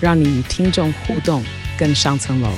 [0.00, 1.42] 让你与听众互动
[1.78, 2.48] 更上层楼。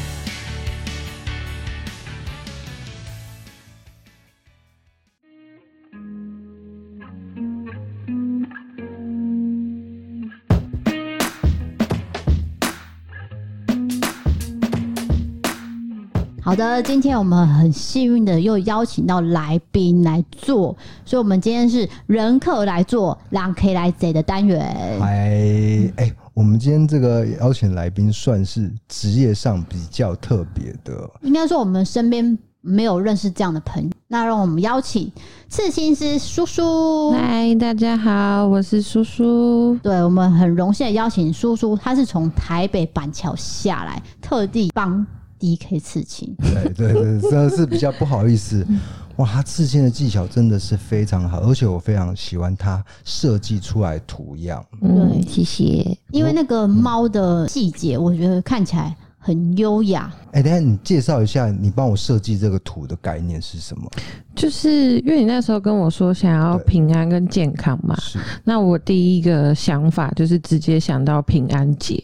[16.42, 24.60] 好的，今天我们很幸运的又邀请到来宾来做，所以我们今天是人客来做，狼可以来贼的单元。
[25.00, 33.90] 哎哎，我们今天这个邀请来宾算是职业上比较特别的，应该说我们身边没有认识这样的朋友。
[34.08, 35.12] 那让我们邀请
[35.50, 37.10] 刺青师叔叔。
[37.10, 39.78] 嗨，大家好，我是叔叔。
[39.82, 45.06] 对，我们很荣幸的邀请叔叔，他是从台北板桥下来，特地帮。
[45.38, 48.62] DK 刺青，对对对，真的是比较不好意思。
[49.20, 54.64] 哇，他刺青的技巧真的是非常好，而且我非常喜欢他设计出来图样。
[54.80, 55.94] 对，谢谢。
[56.10, 60.10] 因为那个猫的细节，我觉得看起来很优雅。
[60.32, 63.90] 哎、欸，等下你介绍一下，你帮我设计这个图的概念是什么？
[64.34, 68.18] 就是因为你那时候跟我说想要平安跟健康嘛，是。
[68.42, 72.02] 那我第一个想法就是直接想到平安节。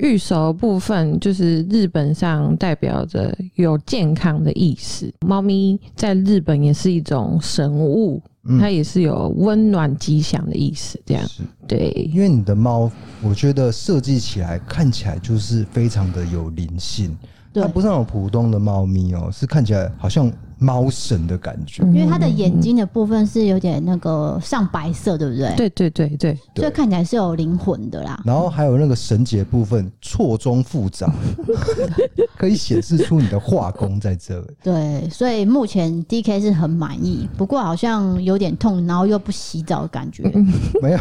[0.00, 5.12] 御守部分就是日本上代表着有健康的意思。
[5.26, 11.00] 猫咪在日本也是一种神物，嗯、它也是有温暖吉祥的意思。
[11.04, 12.90] 这样是对，因为你的猫，
[13.22, 17.16] 我觉得设计起来看起来就是非常的有灵性。
[17.52, 20.30] 它不是那种普通的猫咪哦，是看起来好像
[20.60, 21.82] 猫神的感觉。
[21.84, 25.54] 因为它的眼睛的部分是有点那个上白色，对不对？
[25.56, 28.22] 对对对对，所以看起来是有灵魂的啦。
[28.24, 31.12] 然后还有那个绳结部分错综复杂，
[32.38, 34.46] 可以显示出你的画工在这里。
[34.62, 40.30] 对，所以目前 DK 是很满意，不过好像有点痛，然后又不洗澡的感觉。
[40.82, 40.98] 没有，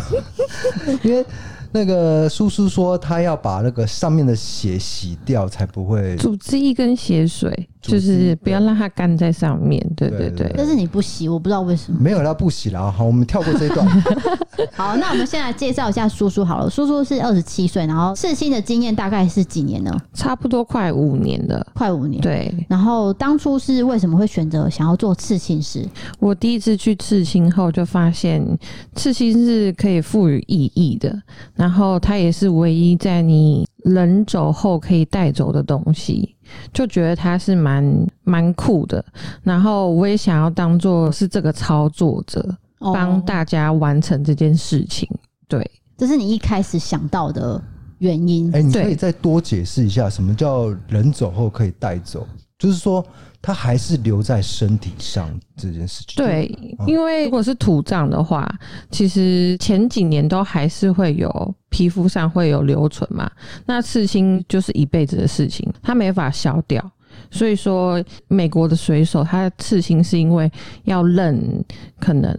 [1.04, 1.26] 因为。
[1.72, 7.70] 那个叔叔说，他要把那个上面的血洗掉，才不会组织一根血水。
[7.82, 10.54] 就是不要让它干在上面，对对对。
[10.58, 11.98] 但是你不洗，我不知道为什么。
[11.98, 12.92] 没有，他不洗了。
[12.92, 13.88] 好，我们跳过这一段。
[14.76, 16.70] 好，那我们现在介绍一下叔叔好了。
[16.70, 19.98] 叔叔是二十七岁，然后刺青的经验大概是几年呢？
[20.14, 22.22] 差不多快五年了，快五年。
[22.22, 22.54] 对。
[22.68, 25.88] 然后当初是为什么会选择想要做刺青师？
[26.20, 28.46] 我第一次去刺青后，就发现
[28.94, 31.18] 刺青是可以赋予意义的，
[31.60, 36.34] 然后它也是唯一在你人走后可以带走的东西。
[36.74, 39.04] 就觉得它是蛮蛮酷的，
[39.44, 42.44] 然后我也想要当做是这个操作者，
[42.80, 45.08] 帮大家完成这件事情。
[45.48, 47.62] 对，这是你一开始想到的
[48.00, 48.50] 原因。
[48.56, 52.26] 哎，你可以再多解释一下，什么叫人走后可以带走？
[52.58, 53.06] 就是说。
[53.42, 56.16] 它还是留在身体上这件事情。
[56.18, 56.46] 对，
[56.86, 58.50] 因为如果是土葬的话，
[58.92, 63.32] 其实前几年都还是会有皮肤上会有留存嘛。
[63.66, 66.84] 那刺青就是一辈子的事情，它没法消掉。
[67.32, 70.52] 所以说，美国的水手他刺青是因为
[70.84, 71.64] 要认，
[72.00, 72.36] 可能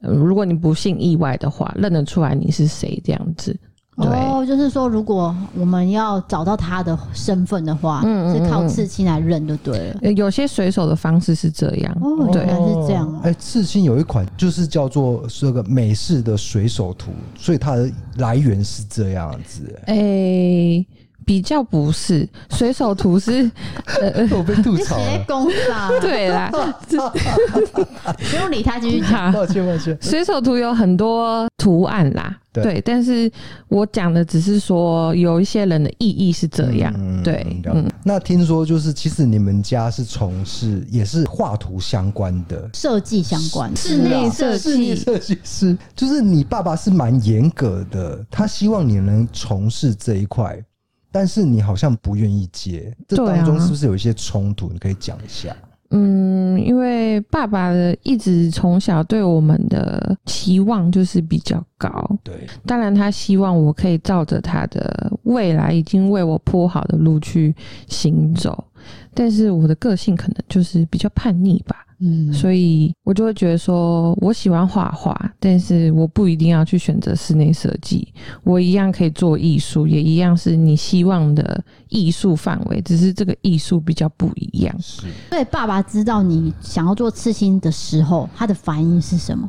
[0.00, 3.58] 如果你不幸意外的话，认得出来你是谁这样子。
[3.96, 10.12] 哦，就是说，如果我们要找到他的身份的话，嗯，是靠刺青来认就对了。
[10.12, 13.20] 有些水手的方式是这样，哦，对，原来是这样。
[13.22, 19.78] 哎，刺青有一款就是叫做这个美式的水手图，所以它的来源是这样子。
[19.86, 20.84] 哎。
[21.24, 23.50] 比较不是水手图是，
[24.00, 25.24] 呃，我被吐槽了。
[25.26, 25.56] 公司
[26.00, 29.32] 对啦，不用理他，继续讲。
[29.32, 29.96] 抱歉，抱歉。
[30.00, 33.30] 水手图有很多图案啦，对，对，但是
[33.68, 37.46] 我讲的只是说有一些人的意义是这样，嗯、对。
[37.72, 50.62] 嗯，那听说就是其实你们家是从事也是画图相关的，设计相关，室内设计，室内设计师，就是你爸爸是蛮严格的，他希望你能从事这一块。
[51.12, 54.70] 但是你好像不愿意接，这当中是不是有一些冲突？
[54.72, 55.54] 你可以讲一下。
[55.94, 62.18] 嗯，因为爸爸的一直从小对我们的期望就是比较高。
[62.24, 67.54] 对，当然他希望我可以照着他的未来已经为我铺好的路去
[67.88, 68.64] 行走，
[69.12, 71.84] 但是我的个性可能就是比较叛逆吧。
[72.04, 78.12] 嗯，所以我就会觉得说，我喜欢画画，但是我不一定要去选择室内设计，
[78.42, 84.74] 我一样可以做艺术，也一样是你希望的艺术范围，只是这个艺术比较不一样。
[84.80, 89.48] 是，所以爸爸知道你想要做刺青的时候，他的反应是什么？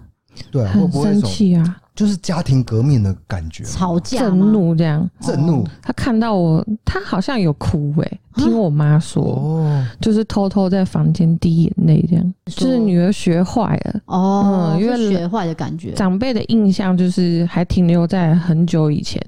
[0.51, 5.09] 对，会很生气啊，就是家庭革命的感觉，吵架吗、震怒这样。
[5.21, 5.63] 震怒？
[5.81, 13.99] 他看到我，他好像有哭诶、欸，听我妈说，哦，就是偷偷在房间滴眼泪这样，就是女儿学坏了。
[14.05, 15.91] 哦，嗯因为是学坏的感觉。
[15.93, 19.21] 长辈的印象就是还停留在很久以前，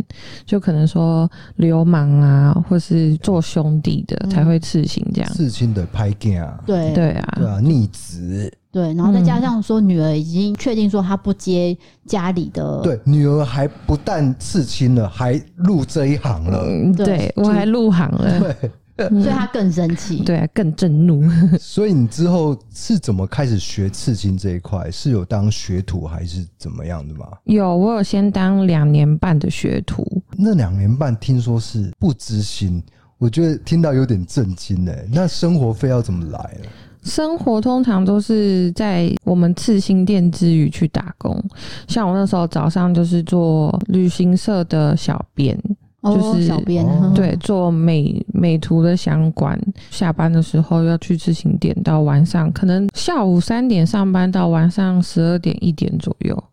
[0.45, 5.31] 就可能说流氓啊，或是做兄弟的才会刺青这样。
[5.33, 6.93] 刺青的拍镜啊，对。
[6.93, 18.53] 对啊，对啊，逆子，对，然后再加上说女儿已经确定说她不接家里的，对，女儿还不但刺青了，还入这一行了，嗯，对对我还入行了，
[18.97, 20.17] 对， 所以她更生气。
[20.27, 21.23] 对啊，更震怒。
[21.57, 24.91] 所以你之后是怎么开始学刺青这一块？
[24.91, 27.25] 是有当学徒还是怎么样的吗？
[27.45, 30.05] 有，我有先当两年半的学徒，
[30.37, 32.83] 那两年半听说是不知心，
[33.17, 35.07] 我觉得听到有点震惊哎。
[35.09, 36.67] 那生活费要怎么来呢？
[37.05, 41.41] 生活通常都是在我们刺青店之余去打工，
[41.87, 45.57] 像我那时候早上就是做旅行社的小编。
[46.01, 49.59] 哦、就是小编、哦对，做美美图的相关，
[49.89, 56.43] 下班的时候要去刺青店，到晚上可能下午三点上班，到晚上十二点一点左右，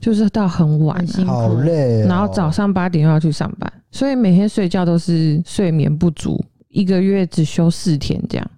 [0.00, 2.06] 就是到很晚、啊，好累、哦。
[2.08, 8.50] 然后早上八点又要去上班，所以每天睡觉都是睡眠不足，一个月只休四天这样。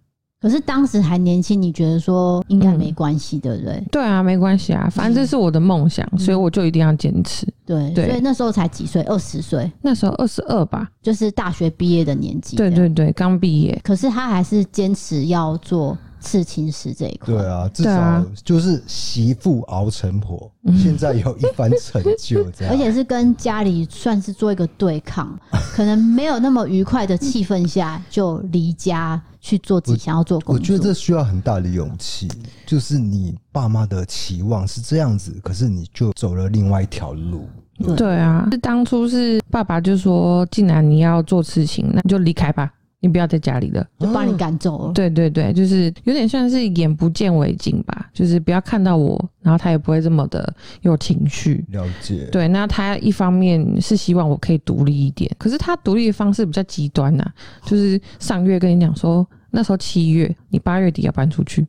[0.45, 3.83] 可是当时还年轻，你觉得说应该没关系，对不对？
[3.91, 7.47] 对啊，没关系啊，反正这是我的梦想，嗯、所以我就一定要坚持。
[7.65, 9.01] 对，对所以那时候才几岁？
[9.05, 12.59] 二十岁，那时候二十二吧，就是大学毕业的年纪。
[12.59, 13.81] 对对对，刚毕业。
[13.83, 17.35] 可是他还是坚持要做刺青师这一块。
[17.35, 22.73] 对啊，至少就是媳妇熬成婆，啊、现在有一番成就，这样。
[22.75, 25.39] 而且是跟家里算是做一个对抗，
[25.75, 29.23] 可能没有那么愉快的气氛下就离家。
[29.45, 32.27] 去做自己想要做工作，我觉得这需要很大的勇气。
[32.65, 37.47] 就是你爸妈的期望是这样子，可是你就走了另外一条路。
[37.95, 42.73] 对，啊，是当初是爸爸就说，既然你要做事情，那你就离开吧，
[43.05, 44.93] 你不要在家里了，就把你赶走了。
[44.95, 51.63] 对对对，就是有点像是眼不见为净吧，就是不要看到我，然后他也不会这么的有情绪。
[51.69, 52.27] 了解。
[52.33, 57.35] 对，那他一方面是希望我可以独立一点，可是他独立的方式比较极端呐、啊，
[57.67, 61.67] 就是上月跟你讲说，那时候七月，你八月底要搬出去。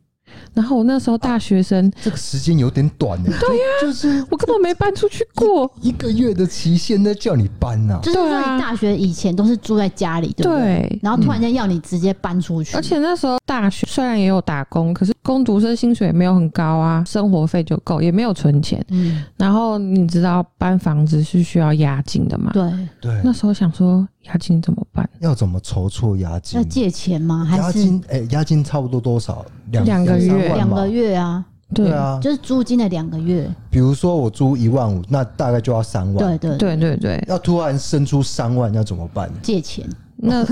[0.54, 3.30] 然后我那时候大学生，这个时间有点短呢。
[3.40, 7.98] 对呀，就是我根本没搬出去过，一个月的期限在叫你搬呐。
[8.02, 10.88] 就是说你大学以前都是住在家里，对不对？
[10.88, 11.00] 对。
[11.02, 18.84] 然后突然间要你直接搬出去，而且那时候大学虽然也有打工，可是工读生薪水也没有很高啊，生活费就够，也没有存钱。
[18.90, 19.22] 嗯。
[19.36, 22.50] 然后你知道搬房子是需要押金的嘛？
[22.52, 22.70] 对
[23.00, 23.20] 对。
[23.22, 25.08] 那时候想说押金怎么办？
[25.20, 26.60] 要怎么筹措押金？
[26.60, 27.44] 要借钱吗？
[27.44, 28.04] 还是押金？
[28.08, 29.44] 哎，押金差不多多少？
[29.70, 31.44] 两个月，两个月啊，
[31.74, 33.48] 对啊，就是租金的两个月。
[33.70, 36.16] 比如说我租一万五，那大概就要三万。
[36.16, 39.30] 对对对对对，要突然生出三万，要怎么办？
[39.42, 39.88] 借钱。
[40.18, 40.44] 那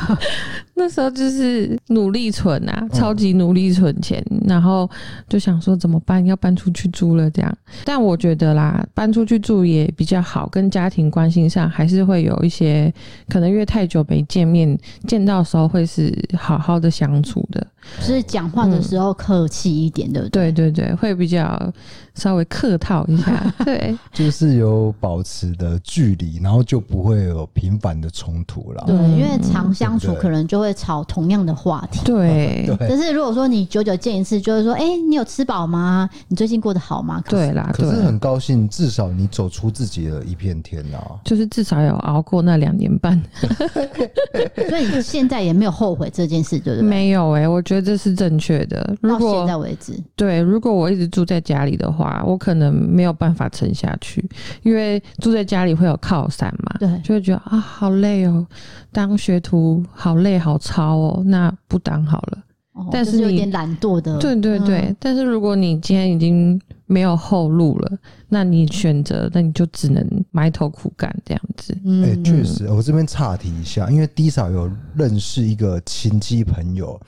[0.74, 4.88] 那时候就是努力存啊，超级努力存钱，嗯、然后
[5.28, 6.24] 就想说怎么办？
[6.26, 7.56] 要搬出去住了这样。
[7.84, 12.92] 但我觉得啦，搬出去住也比较好，跟家庭关系上还是会有一些
[13.28, 17.66] 可能，因为太久没见面，见到的时候会是好好的相处的，
[18.00, 20.52] 就是讲话的时候客气一点，对不对？
[20.52, 21.72] 对对对，会比较
[22.14, 28.84] 稍微客套一下， 对，就是有保持的距离，然后就不会有频繁的冲突了。
[28.86, 32.00] 对，因为常相处可能就会吵同样的话题。
[32.04, 32.88] 对， 对。
[32.88, 36.08] 可是如果说你久久见一次，就是说，哎、欸，你有吃饱吗？
[36.28, 37.22] 你最近过得好吗？
[37.28, 41.20] 对啦，可是很高兴，至少你走出自己的一片天啊。
[41.24, 43.20] 就是至少有熬过那两年半，
[44.68, 46.88] 所以你现在也没有后悔这件事，对不对？
[46.88, 48.94] 没有哎、欸，我觉得这是正确的。
[49.00, 54.22] 如果到现在为止，对，如果我一直住在家里的话，我可能没有办法撑下去，
[54.62, 58.46] 因为住在家里会有靠山嘛，对，就会觉得啊，好累哦。
[58.92, 62.38] 当学徒好累好操哦，那不当好了。
[62.74, 64.80] 哦、但是，是有点懒惰的，对对对。
[64.80, 67.98] 嗯、但是如果你今天已经没有后路了，
[68.28, 71.76] 那你选择，那你就只能埋头苦干这样子。
[71.84, 76.98] 嗯，哎、欸，确实，我这边岔题一下，因为 D 嫂有认识一个亲戚朋友。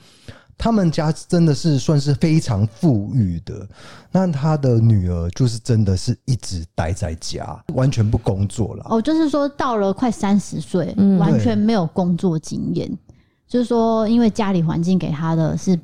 [0.57, 3.67] 他们家真的是算是非常富裕的，
[4.11, 8.85] 那他的女儿就是真的是一直待在家，完全不工作了。
[8.89, 12.89] 哦，就是说到了快三十岁，完全没有工作经验，
[13.47, 15.77] 就是说因为家里环境给他的是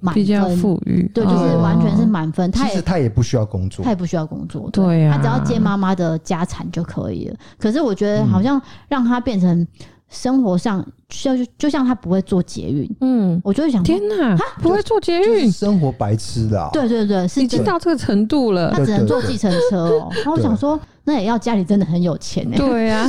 [0.00, 2.50] 满比较，富裕，对，就是哦完全是满分。
[2.50, 7.36] 他其实他也不需要工作他，也不需要工作，对啊他只要接妈妈的家产就可以了。
[7.58, 9.66] 可是我觉得好像让他变成
[10.08, 16.70] 生活上，就就像他不会做捷运，嗯，我就会想说天哪，不会做捷就是运，生活白痴的、啊。
[16.72, 18.84] 对对对，是已经真，到这个程度了他。
[18.84, 20.08] 只能坐计程车哦。
[20.16, 22.56] 然后我想说，那也要家里真的很有钱哎。
[22.56, 23.06] 对啊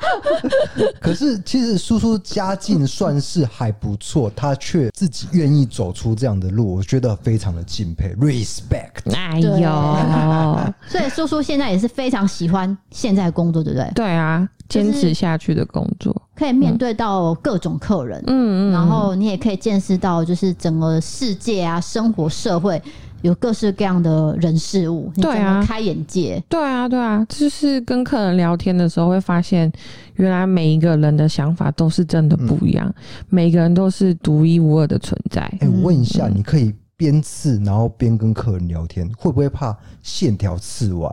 [1.00, 9.14] 可是其实叔叔家境算是还不错，他却自己愿意走出这样的路，我觉得非常的敬佩，respect。
[9.14, 13.90] 哎对呦，所以叔叔现在也是非常喜欢现在的工作，对不对？
[13.94, 22.82] 对啊，就是坚持下去的工作，可以面对到各种客人，嗯嗯，然后你也可以见识到，就是整个世界啊，生活社会
[23.22, 26.42] 有各式各样的人事物，对啊开眼界。
[26.48, 29.70] 对啊，对啊，就是跟客人聊天的时候，会发现
[30.16, 32.92] 原来每一个人的想法都是真的不一样，
[33.28, 35.42] 每个人都是独一无二的存在。
[35.60, 41.08] 哎、我问一下，你可以边刺然后边跟客人聊天，会不会怕线条刺歪？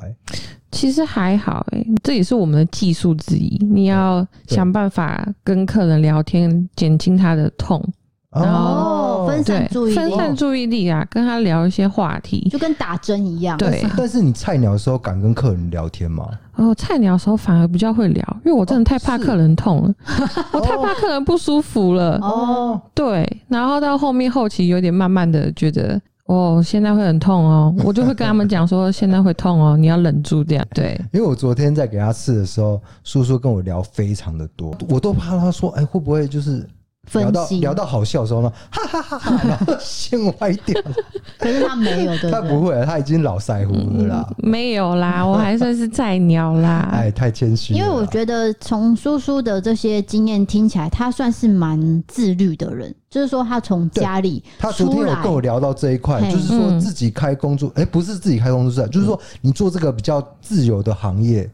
[0.73, 3.57] 其实还好、欸，这也是我们的技术之一。
[3.63, 7.81] 你要想办法跟客人聊天，减轻他的痛，
[8.31, 12.49] 然后哦，分散注意力，分散注意力啊，跟他聊一些话题。
[12.49, 13.57] 就跟打针一样。
[13.57, 16.27] 对但是你菜鸟的时候敢跟客人聊天吗？
[16.55, 19.93] 哦，菜鸟的时候反而比较会聊，因为我真的太怕客人痛了，
[20.53, 22.17] 我太怕客人不舒服了。
[22.21, 30.65] 哦，对，然后到后面后期有点慢慢的觉得，哦，现在会很痛哦， 我就会跟他们讲说，现在会痛哦，你要忍住这样。
[30.73, 36.65] 对，因为我昨天在给他试的时候，叔叔跟我聊非常的多，我都怕他说，哎、会不会就是
[37.12, 40.91] 聊到聊到好笑的时候呢，哈哈哈哈，然后线歪掉了。
[41.38, 42.31] 可是他没有，对不对？
[42.31, 44.27] 他不会，他已经老腮胡了啦。
[44.38, 46.89] 没有啦，我还算是菜鸟啦。
[46.95, 47.79] 哎，太谦虚了。
[47.79, 61.50] 因为我觉得从叔叔的这些经验听起来，他算是蛮自律的人，就是说他从家里他昨天有跟我聊到这一块，就是说自己开工作，哎、不是自己开工作室，就是说你做这个比较自由的行业，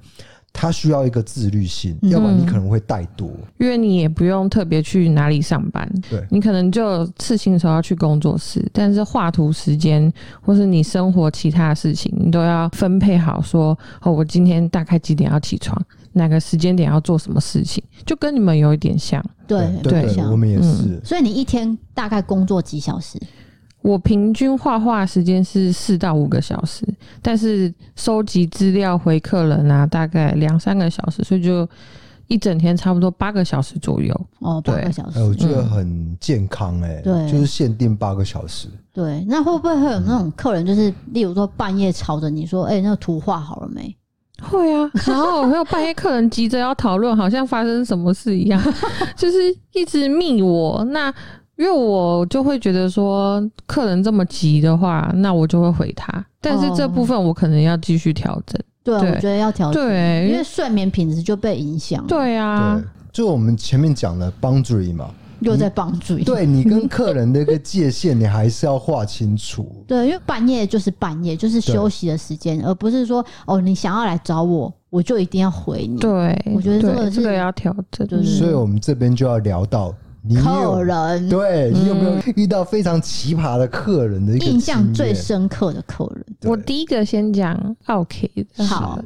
[0.51, 3.29] 它需要一个自律性，嗯要不然你可能会怠惰。
[3.59, 13.77] 因为你也不用特别去哪里上班，对你可能就刺青的时候要去工作室，但是画图时间或是你生活其他的事情，你都要分配好说。
[14.01, 15.79] 哦，我今天大概几点要起床，
[16.13, 19.23] 哪个时间点要做什么事情，就跟你们有一点像。
[19.47, 20.99] 对对我们也是。
[21.03, 23.19] 所以你一天大概工作几小时？
[23.81, 26.85] 我平均画画时间是四到五个小时，
[27.21, 31.67] 但是收集资料回客人啊，大概两三个小时，所以就
[32.27, 34.13] 一整天差不多八个小时左右。
[34.39, 35.23] 哦，八个小时哎，。
[35.23, 38.67] 我觉得很健康哎、对就是限定八个小时。
[38.91, 43.95] 对，那会不会会有那种客人，就是例如说半夜吵着你说，哎、那个图画好了没？
[44.41, 48.61] 会啊，然后还有半夜客人急着要讨论，好像发生什么事一样，
[49.15, 49.37] 就是
[49.73, 50.81] 一直密我。
[50.91, 51.13] 那
[51.59, 56.25] 因为我就会觉得说，客人这么急的话，那我就会回他。
[56.39, 58.57] 但是这部分我可能要继续调整。
[58.81, 65.11] 对，对我觉得要调整，对因为睡眠品质就被影响。，对啊对，，就我们前面讲的 boundary 嘛，
[65.41, 66.23] 又在 boundary。
[66.23, 69.69] 对你跟客人的一个界限，你还是要划清楚。
[69.85, 75.99] 对，因为半夜就是半夜，就是休息的时间，而不是说哦，你想要来找我，我就一定要回你。
[75.99, 78.07] 对，我觉得这个是对这个要调整。
[78.07, 81.29] 就是所以我们这边就要聊到你有客人。
[81.29, 88.29] 对你有没有遇到非常奇葩的客人的一个印象最深刻的客人，我第一个先讲 OK
[88.67, 88.99] 好，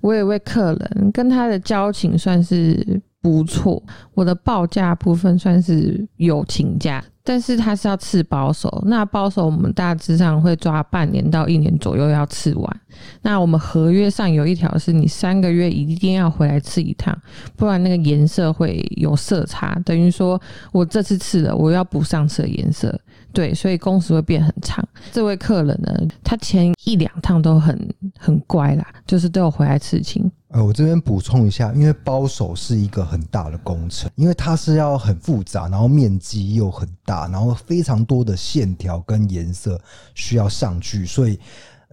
[0.00, 3.82] 我有一位客人跟他的交情算是不错，
[4.14, 12.80] 我的报价部分算是友情价，但是他是要刺保守，那保守我们大致上会抓半年到一年左右要刺完。
[13.22, 17.16] 那我们合约上有一条是你三个月一定要回来刺一趟，
[17.56, 20.40] 不然那个颜色会有色差，等于说
[20.72, 22.98] 我这次刺了，我要补上次的颜色。
[23.32, 24.86] 对，所以工时会变很长。
[25.10, 25.90] 这位客人呢，
[26.22, 27.88] 他前一两趟都很
[28.18, 30.30] 很乖啦，就是都有回来刺青。
[30.52, 39.80] 呃，我这边补充一下，因为包手是一个很大的工程，因为它是要很复杂，然后面积又很大，然后非常多的线条跟颜色
[40.14, 41.40] 需要上去，所以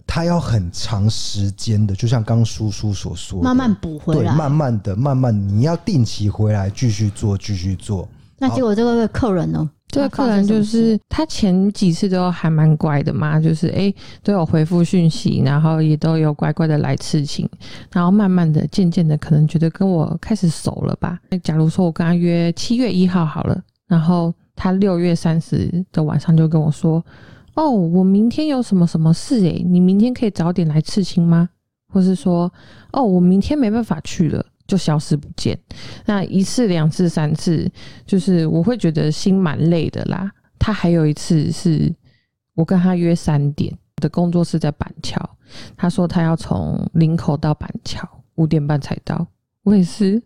[0.06, 4.34] 它要很长时间的，就像刚刚叔叔所说的，慢慢补回对，来。
[4.34, 8.06] 慢慢的、慢慢，你要定期回来继续做，继续做。
[8.38, 9.70] 那结果这个客人呢？
[9.90, 17.48] 这个客人就是他前几次都还蛮乖的嘛，就是诶、欸、都有回复讯息，然后也都有乖乖的来刺青，
[17.92, 21.18] 然后慢慢的、渐渐的，可能觉得跟我开始熟了吧。
[21.42, 27.04] 假如说我跟他约七月一号好了，然后他六月三十的晚上就跟我说
[27.54, 31.48] ：“哦，我明天有什么什么事诶、欸，你明天可以早点来刺青吗？”
[31.92, 32.52] 或是说
[32.92, 35.58] ：“哦，我明天没办法去了。”就消失不见，
[36.06, 37.68] 那一次、两次、三次，
[38.06, 40.30] 就是我会觉得心蛮累的啦。
[40.60, 41.92] 他还有一次是
[42.54, 45.18] 我跟他约三点，我的工作室在板桥，
[45.76, 49.26] 他说他要从林口到板桥，五点半才到。
[49.64, 50.20] 我也是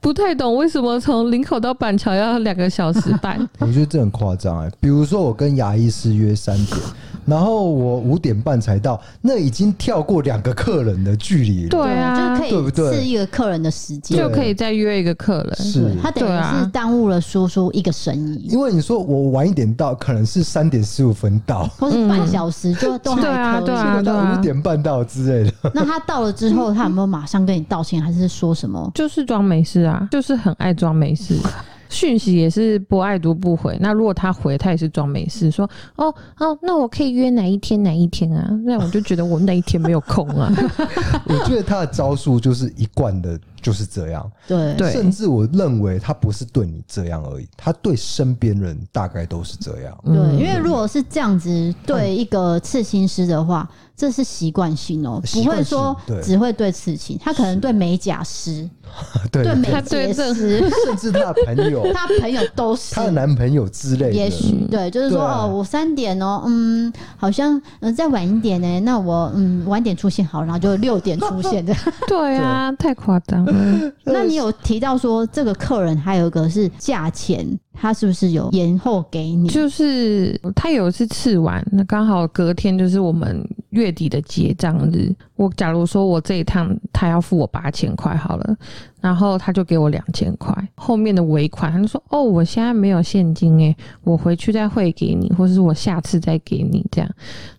[0.00, 3.38] 不太懂为什么从林口到板桥要两个小时半。
[3.60, 4.70] 我觉得这很夸张哎。
[4.80, 6.76] 比如说我跟牙医师约三点，
[7.24, 11.68] 然后我五点半才到，那已经跳过两个客人的距离了。
[11.68, 15.56] 对啊，就可以是一个客人的时间，就可以再约一个客人。
[15.56, 18.48] 是，他等于是耽误了叔叔一个生意。
[18.50, 23.30] 因为你说我晚一点到，可能是三点十五分到，或是半小时就 都还可以。
[23.30, 25.70] 对啊，对啊，对啊，五点半到之类的。
[25.72, 28.79] 那他到了之后，他有没有马上跟你道歉，还是说什么？
[28.94, 31.36] 就是装没事啊，就是很爱装没事，
[31.88, 33.76] 讯息也是不爱读不回。
[33.80, 38.48] 那如果他回，他也是装没事，说哦哦，那我可以约哪一天哪一天啊？
[38.64, 40.52] 那我就觉得我那一天没有空啊。
[41.26, 43.38] 我觉得他的招数就是一贯的。
[43.62, 49.96] 就是这样，对，对，甚至我认为他不是对你这样而已，他对身边人大概都是这样。
[50.04, 58.68] 对，因为如果是这样子对一个刺青师的话，这是习惯性哦，不会说只会对刺青，他可能对美甲师，
[59.30, 59.50] 对。
[59.54, 62.94] 美睫师， 甚至他的朋友， 他朋友都是。
[62.94, 64.12] 他的男朋友之类的。
[64.12, 71.74] 也许对，就是说哦，我三点哦，嗯，好像嗯再晚一点呢，那我嗯晚点出现好，然后就六点出现的。
[72.08, 73.44] 对啊，太夸张。
[73.54, 79.48] 嗯，那你有提到说这个客人还有一个是价钱，他是不是有延后给你？
[79.48, 85.14] 就是他有一次刺完，那刚好隔天就是我们月底的结账日。
[85.36, 88.56] 我假如说我这一趟他要付我八千块好了。
[89.00, 93.74] 然后他就给我两千块，后面的尾款他就说：“哦，我现在没有现金诶，
[94.04, 97.10] 我回去再汇给你，或者是我下次再给你这样。”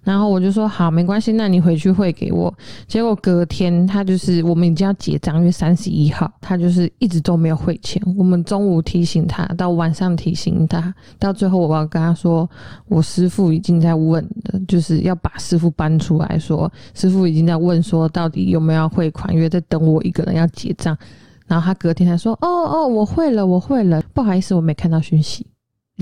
[0.05, 2.53] 然后我就说：“好，没关系，那你回去汇给我。”
[2.87, 7.99] 结果隔天他就是我们已经要结账，因为三十一号他就是一直都没有汇钱。
[8.15, 12.49] 我们中午提醒他，到晚上提醒他，到最后我要跟他说
[12.89, 20.97] ：“我师傅已经在问了，就是要把师傅搬出来说，师傅已经在问说到底有没有汇款，因为在等我一个人要结账。”
[21.47, 25.45] 然后他隔天还说：“哦哦，我会了，我会了，不好意思，我没看到讯息。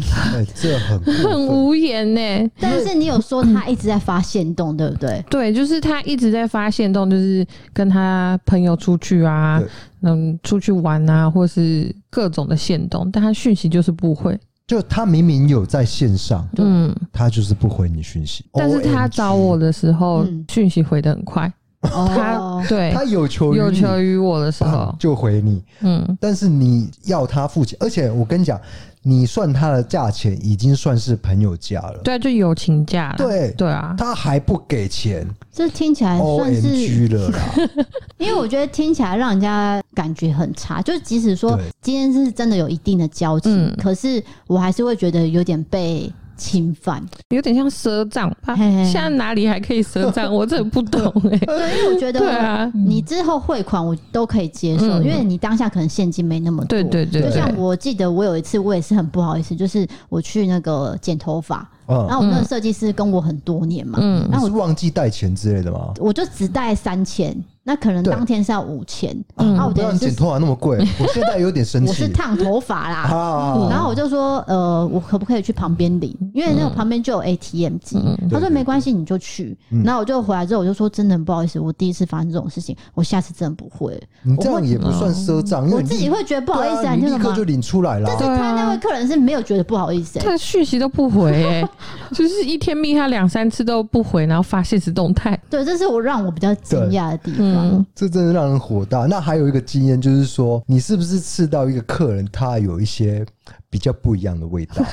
[0.01, 2.51] 欸”这很很无言呢。
[2.59, 5.23] 但是你有说他一直在发现动，对不对？
[5.29, 9.61] 对，就是他一直在发现动，就是跟他朋友出去啊，
[10.01, 14.39] 嗯，出去玩啊，或是各种的限动，但他讯息就是不回。
[14.67, 18.45] 就他明明有在线上，嗯，他就是不回你讯息。
[18.53, 21.51] 但是他找我的时候，讯息回得很快。
[21.87, 22.91] 他对。
[22.93, 24.93] 他有求有求于我的时候。
[24.99, 28.59] 就回你，嗯，但是你要他付钱，而且我跟你讲，
[29.01, 33.51] 你算他的价钱已经算是朋友价了，对，就友情价了，对。
[33.51, 37.39] 对啊，他还不给钱，这听起来算是了啦，
[38.19, 46.11] 因为我觉得听起来让人家感觉很差，就即使说今天是真的有一定的交情，可是我还是会觉得有点被。
[46.39, 48.55] 侵犯有点像赊账吧？
[48.55, 50.31] 现在哪里还可以赊账？
[50.33, 51.45] 我真的不懂哎、欸。
[51.45, 56.67] 对，因为我觉得，对啊，你之后汇款我都可以接受，因为你当下可能现金没那么多。
[56.69, 57.21] 对对对。
[57.23, 65.93] 就像我记得我有一次，我也是很不好意思，就是我去那个剪头发，然后我那个设计师跟我很多年嘛，嗯，然后我是忘记带钱之类的吗？
[65.99, 67.35] 我就只带三千。
[67.63, 71.89] 那可能当天是要五千，然后我剪头发那么贵， 我现在有点生气。
[71.89, 73.07] 我是烫头发啦，
[73.69, 76.15] 然后我就说，呃，我可不可以去旁边领？
[76.33, 77.99] 因为那个旁边就有 ATM 机。
[78.31, 79.55] 他说没关系，你就去。
[79.83, 84.01] 然后我就回来之后，我就说真的很不好意思，我第一次发生这种事情，我下次真的不会。
[84.23, 88.07] 你这样也不算赊账，因为我自己会觉得不好意思啊，你立刻就领出来了。
[88.07, 91.69] 但是他那位客人是没有觉得不好意思，他的讯息都不回，哎，
[92.13, 95.39] 就是一天密他两三次都不回，然后发现实动态。
[95.49, 97.48] 对，这是我让我比较惊讶的地方。
[97.95, 99.05] 这真的让人火大。
[99.05, 103.25] 那还有一个经验，就是说，你是不是吃到一个客人，他有一些
[103.69, 104.83] 比较不一样的味道？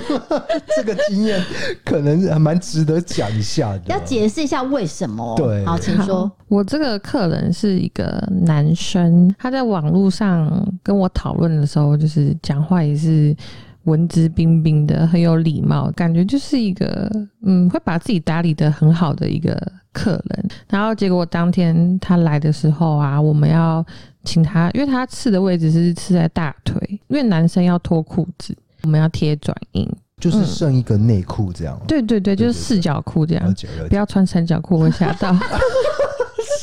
[0.76, 1.42] 这个经验
[1.84, 3.82] 可能还蛮值得讲一下的。
[3.86, 5.34] 要解释一下为什么？
[5.36, 6.30] 对，好，请说。
[6.48, 13.36] 我这个客人是一个男生，他在网络上跟我讨论的时候，就是讲话也是。
[13.84, 17.10] 文质彬彬的，很有礼貌，感觉就是一个
[17.42, 19.56] 嗯，会把自己打理的很好的一个
[19.92, 20.48] 客人。
[20.68, 23.84] 然后结果当天他来的时候啊，我们要
[24.24, 31.78] 请他，因为他刺的位置是刺在大腿，因为男生要脱裤子，我们要贴转印，就是剩一个内裤这样。
[31.86, 33.54] 对对对，就是四角裤这样，
[33.88, 35.36] 不要穿三角裤会吓到。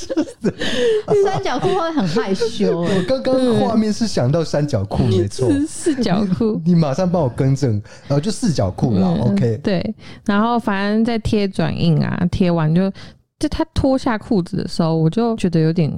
[1.24, 2.82] 三角裤会很害羞。
[2.82, 6.62] 我刚刚画面是想到三角裤，没错，四角裤。
[6.66, 7.74] 你马上帮我更正，
[8.08, 9.08] 然后就四角裤了。
[9.22, 9.96] OK，对。
[10.26, 12.92] 然后反正在贴转印啊，贴完就
[13.40, 15.92] 就他脱下裤子的时候，我就觉得有点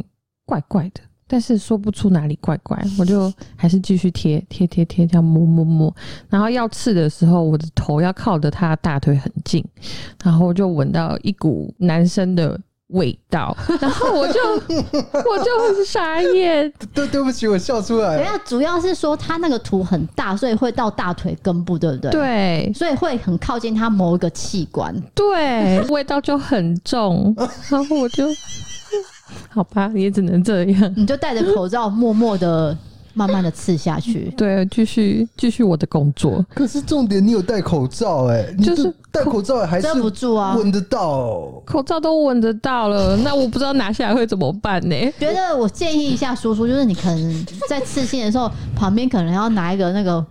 [0.46, 1.02] 怪怪的。
[1.26, 5.92] 但是说不出哪里怪怪，我就还是继续贴贴贴贴，这样摸摸摸。
[6.30, 9.63] 然后要刺的时候，我的头要靠着他大腿很近，
[10.24, 14.39] 然后就闻到一股男生的味道， 然后我就
[15.30, 16.72] 我就很傻眼。
[16.93, 18.17] 对，对不起，我笑出来。
[18.17, 22.12] 等下，主要是说他那个图很大，所以会到大腿根部，对不对？
[22.12, 24.93] 对，所以会很靠近他某一个器官。
[25.15, 27.34] 对， 味道就很重，
[27.69, 28.28] 然后我就。
[29.50, 30.93] 好吧，也只能这样。
[30.96, 32.78] 你就戴着口罩，默默的、
[33.13, 34.34] 慢慢的刺下去。
[34.38, 36.43] 对，继续继续我的工作。
[36.54, 41.62] 可是重点，你有戴口罩哎、欸，就是戴口罩还是遮不住啊，闻得到。
[41.65, 44.95] 口罩都闻得到了， 那我不知道拿下来会怎么办呢？
[45.19, 50.26] 觉得我建议一下叔叔，就是你可能在刺青的时候，旁边可能要拿一个那个。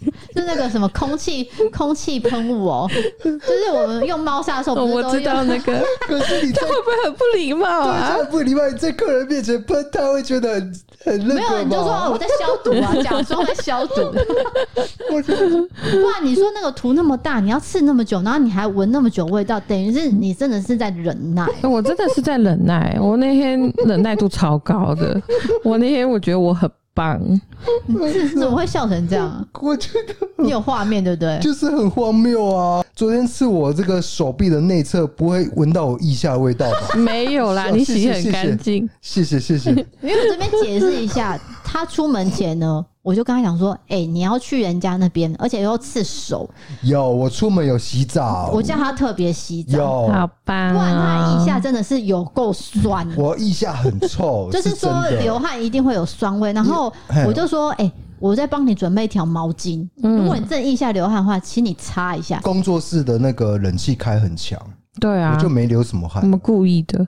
[0.34, 2.90] 就那个什么空气空气喷雾哦，
[3.22, 5.72] 就是我们用猫砂的时候，我知道那个。
[6.06, 8.16] 可是你这会不会很不礼貌啊？
[8.16, 10.72] 对，不礼貌，你在客人面前喷，他会觉得很
[11.04, 11.34] 很那个。
[11.34, 14.02] 没有，你就说我在消毒啊，假装在消毒。
[14.02, 21.46] 哇，你说那个图那么大，你要刺那么久，然后你还闻那么久味道，等于是你真的是在忍耐。
[21.62, 25.20] 我真的是在忍耐，我那天忍耐度超高的。
[25.64, 26.70] 我那天我觉得我很。
[26.94, 27.20] 棒，
[28.34, 29.46] 怎么会笑成这样？
[29.60, 31.38] 我觉得你有画面，对不对？
[31.40, 32.84] 就是很荒谬啊！
[32.94, 36.96] 昨天是我这个手臂的内侧，不会闻到我腋下的味道吧？
[36.98, 38.88] 没有啦，你洗很干净。
[39.00, 39.70] 谢谢谢谢。
[39.70, 39.76] 因
[40.08, 41.40] 为我这边解释一下，
[41.70, 42.84] 他出门前呢。
[43.02, 46.48] 我就跟他讲说，哎、欸，你要去人家那边，而且又要刺手。
[46.82, 48.50] 有，我出门有洗澡。
[48.52, 49.78] 我叫他特别洗澡。
[49.78, 50.72] 有，好吧、哦。
[50.74, 53.08] 不然他腋下真的是有够酸。
[53.16, 56.52] 我腋下很臭， 就是说流汗一定会有酸味。
[56.52, 56.92] 然后
[57.26, 59.88] 我就说，哎、欸，我在帮你准备一条毛巾。
[59.96, 62.38] 如果你真的腋下流汗的话，请你擦一下。
[62.40, 64.60] 工作室的那个冷气开很强。
[65.00, 66.22] 对啊，我就没流什么汗。
[66.22, 67.04] 我们故意的，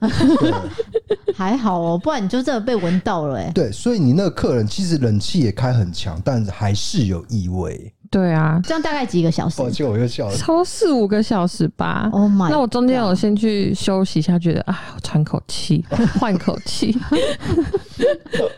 [1.37, 3.51] 还好哦，不然你就真的被闻到了哎。
[3.55, 7.93] 对，所以你那个客人其实冷气也开很强，但还是有异味。
[8.13, 9.57] 对啊，这样大概几个小时？
[9.59, 10.37] 抱歉，我又笑了。
[10.37, 12.11] 超四五个小时吧。
[12.13, 12.51] Oh my！
[12.51, 15.83] 那我中间有先去休息一下，觉得啊，喘口气，
[16.21, 16.95] 换口气。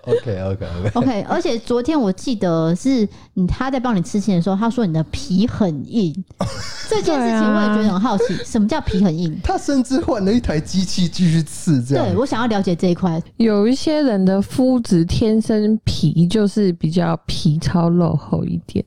[0.02, 1.22] OK OK OK OK。
[1.28, 6.12] 而且昨天我记得是你他在帮你刺青的时候，他说你的皮很硬。
[6.90, 9.38] 这件事情我也觉得很好奇，什么叫皮很硬？
[9.44, 12.04] 他甚至换了一台机器继续刺，这样。
[12.04, 13.22] 对，我想要了解这一块。
[13.36, 18.84] 有一些人的肤质天生皮就是比较皮糙肉厚一点。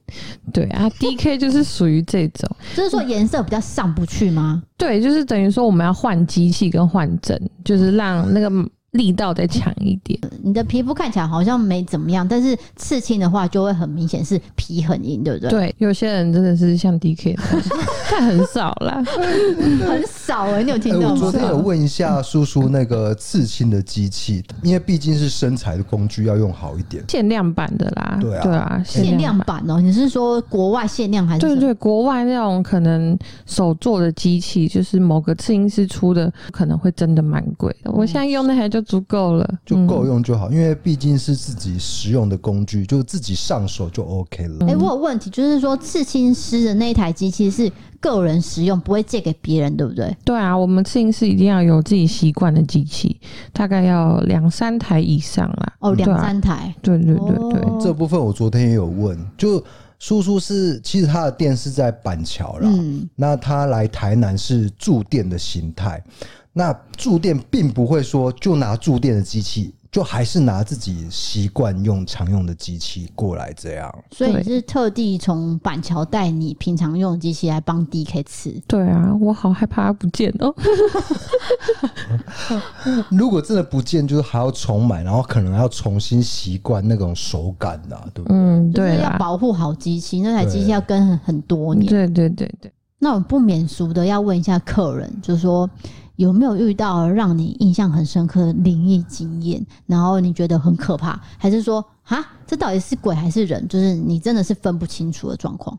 [0.58, 4.64] 对啊， DK 就是属于这种， 就是说颜色比较上不去吗？
[4.76, 8.52] 对，就是等于说我们要换机器跟换针，就是让那个。
[8.98, 15.50] 力道再强一点，你的皮肤看起来好像没怎么样，但是刺青的话就会很明显是皮很硬，对不对？
[15.50, 17.44] 对，有些人真的是像 DK 的，
[18.12, 19.04] 但很少啦，
[19.88, 21.12] 很少哎、欸，你有听到吗？
[21.12, 31.42] 我昨天有问一下叔叔那个刺青的机器，因为毕竟是身材的工具，要用好一点，限量版的啦，对啊，对啊，限量版哦、喔，你是说国外限量还是？
[31.42, 37.92] 对，对对，国外那种可能手做的机器，就是某个刺青师出的，可能会真的蛮贵的。
[37.92, 38.87] 我现在用那台就。
[38.88, 44.56] 足够了，就够用就好，嗯、因为毕竟是自己实用的工具，就自己上手就 OK 了。
[44.62, 47.70] 哎、欸，我有问题，就是说刺青师的那一台机器是
[48.00, 50.16] 个人使用，不会借给别人，对不对？
[50.24, 53.20] 对啊，我们刺青师一定要有自己习惯的机器，
[53.52, 55.74] 大概要两三台以上啦。
[55.80, 59.62] 哦，两三台，对对对对，哦、这部分我昨天也有问，就
[60.00, 66.02] 叔叔是其实他的店是在板桥啦，嗯，那他来台南是驻店的形态。
[66.58, 73.94] 那驻店并不会说就拿驻店的机器，就还是拿自己习惯用常用的机器过来这样。
[74.10, 78.60] 所以你是特地从板桥带你平常用的机器来帮 DK 吃？
[78.66, 80.52] 对啊，我好害怕它不见哦。
[83.12, 88.36] 如果真的不见，就是还要重买，然后可能要重新习惯那种手感呐，对不对？
[88.36, 91.86] 嗯，对，就是要保护好机器，那台机器要跟很多年。
[91.86, 92.72] 对对对对。
[92.98, 95.70] 那我不免俗的要问一下客人，就是说。
[96.18, 99.66] 有没有遇到让你印象很深刻的灵异经验？
[99.86, 103.66] 然后你觉得很可怕，还是说哈，这到底是鬼还是人？
[103.68, 105.78] 就是你真的是分不清楚的状况。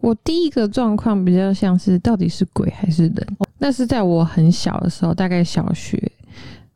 [0.00, 3.26] 我第一个状况比较像是到底是鬼还是人？
[3.58, 6.10] 那是在我很小的时候，大概小学。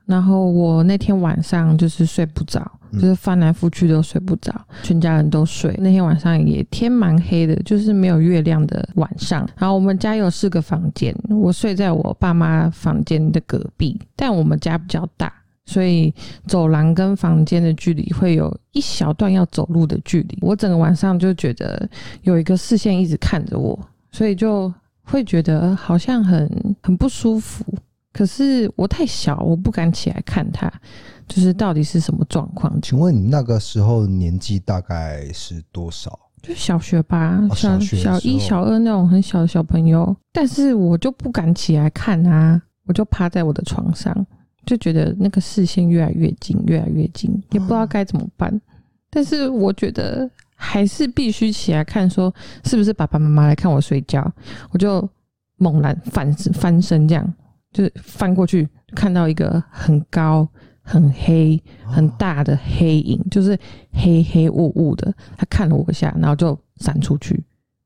[0.07, 4.53] 然后我那天晚上就是睡不着，就是翻来覆去都睡不着，
[4.83, 5.75] 全家人都睡。
[5.79, 9.49] 那天晚上也天蛮黑的，就是没有月亮的晚上。
[9.57, 15.33] 然后我们家有四个房间，我睡在我爸妈房间的隔壁，但我们家比较大，
[15.67, 16.13] 所以
[16.47, 20.39] 走廊跟房间的距离会有一小段要走路的距离。
[20.41, 21.89] 我整个晚上就觉得
[22.23, 23.79] 有一个视线一直看着我，
[24.11, 26.49] 所以就会觉得好像很
[26.83, 27.65] 很不舒服。
[28.15, 30.73] 可是我太小，我不敢起来看他，
[31.27, 32.81] 就是到底是什么状况。
[32.81, 36.17] 请问你那个时候年纪大概是多少？
[36.41, 40.17] 就小学吧，哦、小小，小一、小二那种很小的小朋友。
[40.33, 44.15] 但是我就不敢起来看啊，我就趴在我的床上，
[44.65, 48.49] 就觉得那个视线越来越近，越来越近，也不知道该怎么办。
[48.55, 48.61] 嗯、
[49.11, 52.33] 但是我觉得还是必须起来看，说
[52.65, 54.31] 是不是爸爸妈妈来看我睡觉，
[54.71, 55.09] 我就
[55.57, 57.35] 猛然翻翻身这样。
[57.75, 60.49] 就是翻过去看到一个很高、
[60.81, 63.59] 很黑、很大的黑影，就是
[63.93, 65.13] 黑黑雾雾的。
[65.37, 67.45] 他看了我一下，然后就闪出去。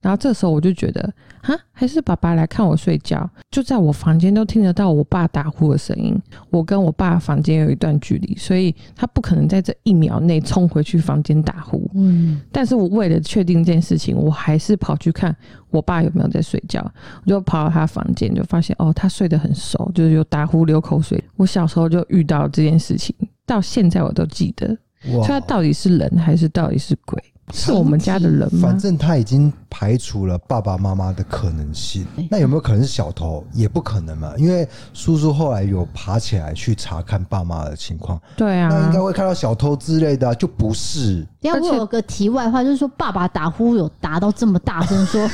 [0.08, 1.02] 然后这时候我就觉得，
[1.42, 6.18] 啊，还是爸爸来看我睡觉，就在我房间都听得到我爸打呼的声音。
[6.48, 11.86] 我跟我爸房间有一段距离，所以他不可能在这一秒内冲回去房间打呼。
[11.94, 15.36] 嗯，但是我为了确定这件事情，我还是跑去看
[15.68, 16.80] 我爸有没有在睡觉。
[17.26, 21.22] 我就跑到他房间，就发现哦，他睡得很熟，就是有打呼、流口水。
[21.36, 24.74] 我小时候就遇到这件事情，到现在我都记得。
[25.12, 27.22] 哇，他到底是人还是到底是鬼？
[27.52, 28.60] 是我们家的人吗？
[28.62, 32.06] 反正他已经排除了爸爸妈妈的可能性。
[32.30, 33.44] 那有没有可能是小偷？
[33.52, 38.20] 也不可能嘛，因为叔叔后来有爬起来去查看爸妈的情况。
[38.36, 41.26] 对啊，那应该会看到小偷之类的，就不是。
[41.40, 45.28] 要不有个题外话，就是说爸爸打呼有达到这么大声，说 我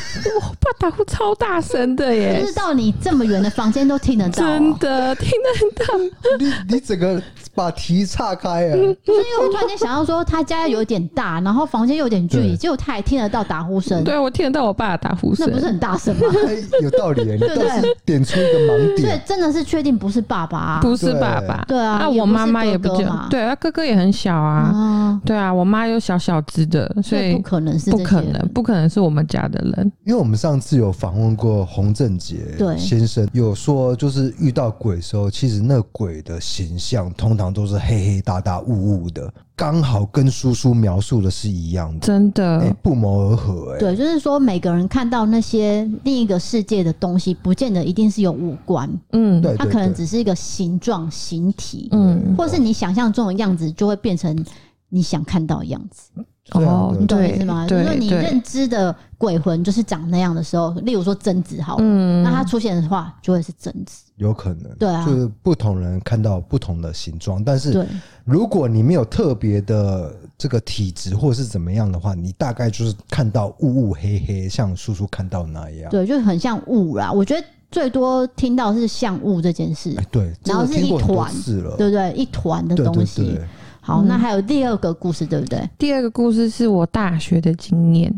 [0.61, 5.99] 爸打呼超大声的耶，就是到你这么远的房间都听得到，真的听得到。
[6.39, 7.21] 你你整个
[7.57, 8.73] 把题岔开啊！
[9.03, 11.95] 就是因为我突然间想到说他家有点大，然后房间。
[11.95, 14.03] 有点距离，结果他也听得到打呼声。
[14.03, 16.27] 对，我听得到我爸的打呼声，那不是很大声吗？
[16.83, 19.03] 有道理， 你倒是点出一个盲点。
[19.03, 21.65] 对，真的是确定不是爸爸，啊，不是爸爸。
[21.69, 23.09] 对啊，那我妈妈也不见。
[23.31, 25.21] 对啊，哥哥也很小啊。
[25.25, 29.93] 对啊，我妈又小小只的，所以不可能是不可能，不可能是我们家的人。
[30.05, 32.39] 因为我们上次有访问过洪正杰
[32.77, 39.33] 先生，有说就是遇到鬼的时候，其实那鬼的形象通常都是黑黑大大、雾雾的。
[39.57, 43.77] 刚好跟叔叔描述的是一样的，真的、欸、不谋而合、欸。
[43.77, 48.91] 哎，对，就是说每个人看到那些另一个世界的东西，不见得一定是有五官。
[49.13, 54.45] 嗯，对，它可能只是一个形状、形体，嗯，或是你想象中的样子，就会变成
[54.89, 56.11] 你想看到的样子。
[56.53, 57.67] 哦，你懂我意思吗？
[57.67, 67.87] 就是你认知的鬼魂就是长那样的时候，例如说贞子好了，嗯，那它出现的话就会是贞子，有可能，对啊，就是不同人看到不同的形状，但是
[68.25, 77.11] 如果你没有特别的这个体质或是怎么样的话，你大概就是看到雾雾黑黑，像叔叔看到那样，对，就很像雾啦。
[77.11, 81.33] 我觉得最多听到是像雾这件事，对，然后是一团，
[81.79, 82.13] 对不对？
[82.13, 83.41] 一团的东西。
[83.87, 85.61] 好，那还有第二个故事，对不对？
[85.77, 88.11] 第二个故事是我大学的经验。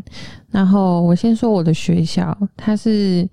[0.49, 3.27] 然后我先说我的学校，它是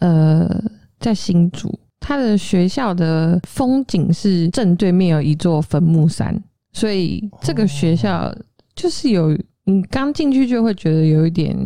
[0.00, 0.62] 呃
[0.98, 6.38] 在新竹，它的学校的风景是正对面有一座坟墓山，
[6.74, 8.30] 所以这个学校
[8.74, 11.56] 就是有你刚进去就会觉得有一点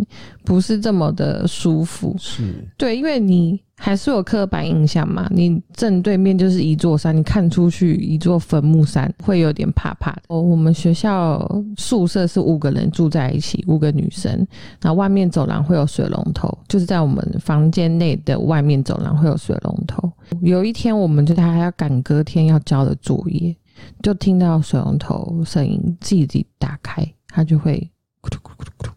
[0.44, 2.14] 不是这么的舒服。
[2.20, 3.60] 是对，因为你。
[3.84, 5.28] 还是有刻板印象嘛？
[5.30, 10.22] 你正对面就是一座山，你看出去一座坟墓山，会有点怕怕的。
[10.28, 14.46] 哦，我们学校宿舍是五个人住在一起，五个女生，
[14.80, 20.10] 那外面走廊会有水龙头，就是在我们房间内的外面走廊会有水龙头。
[20.40, 23.54] 有一天，我们就他还要赶隔天要交的作业，
[24.02, 27.90] 就听到水龙头声音自己打开，它就会
[28.22, 28.93] 咕噜咕噜咕噜。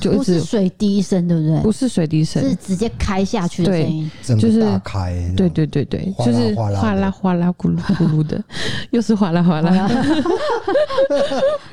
[0.00, 1.60] 就不是水滴声，对不对？
[1.62, 5.32] 不是水滴声，是直接开下去的声音，就是打开。
[5.36, 8.42] 对对对对，就是哗啦哗啦咕噜咕噜的，
[8.90, 9.70] 又是哗啦哗啦。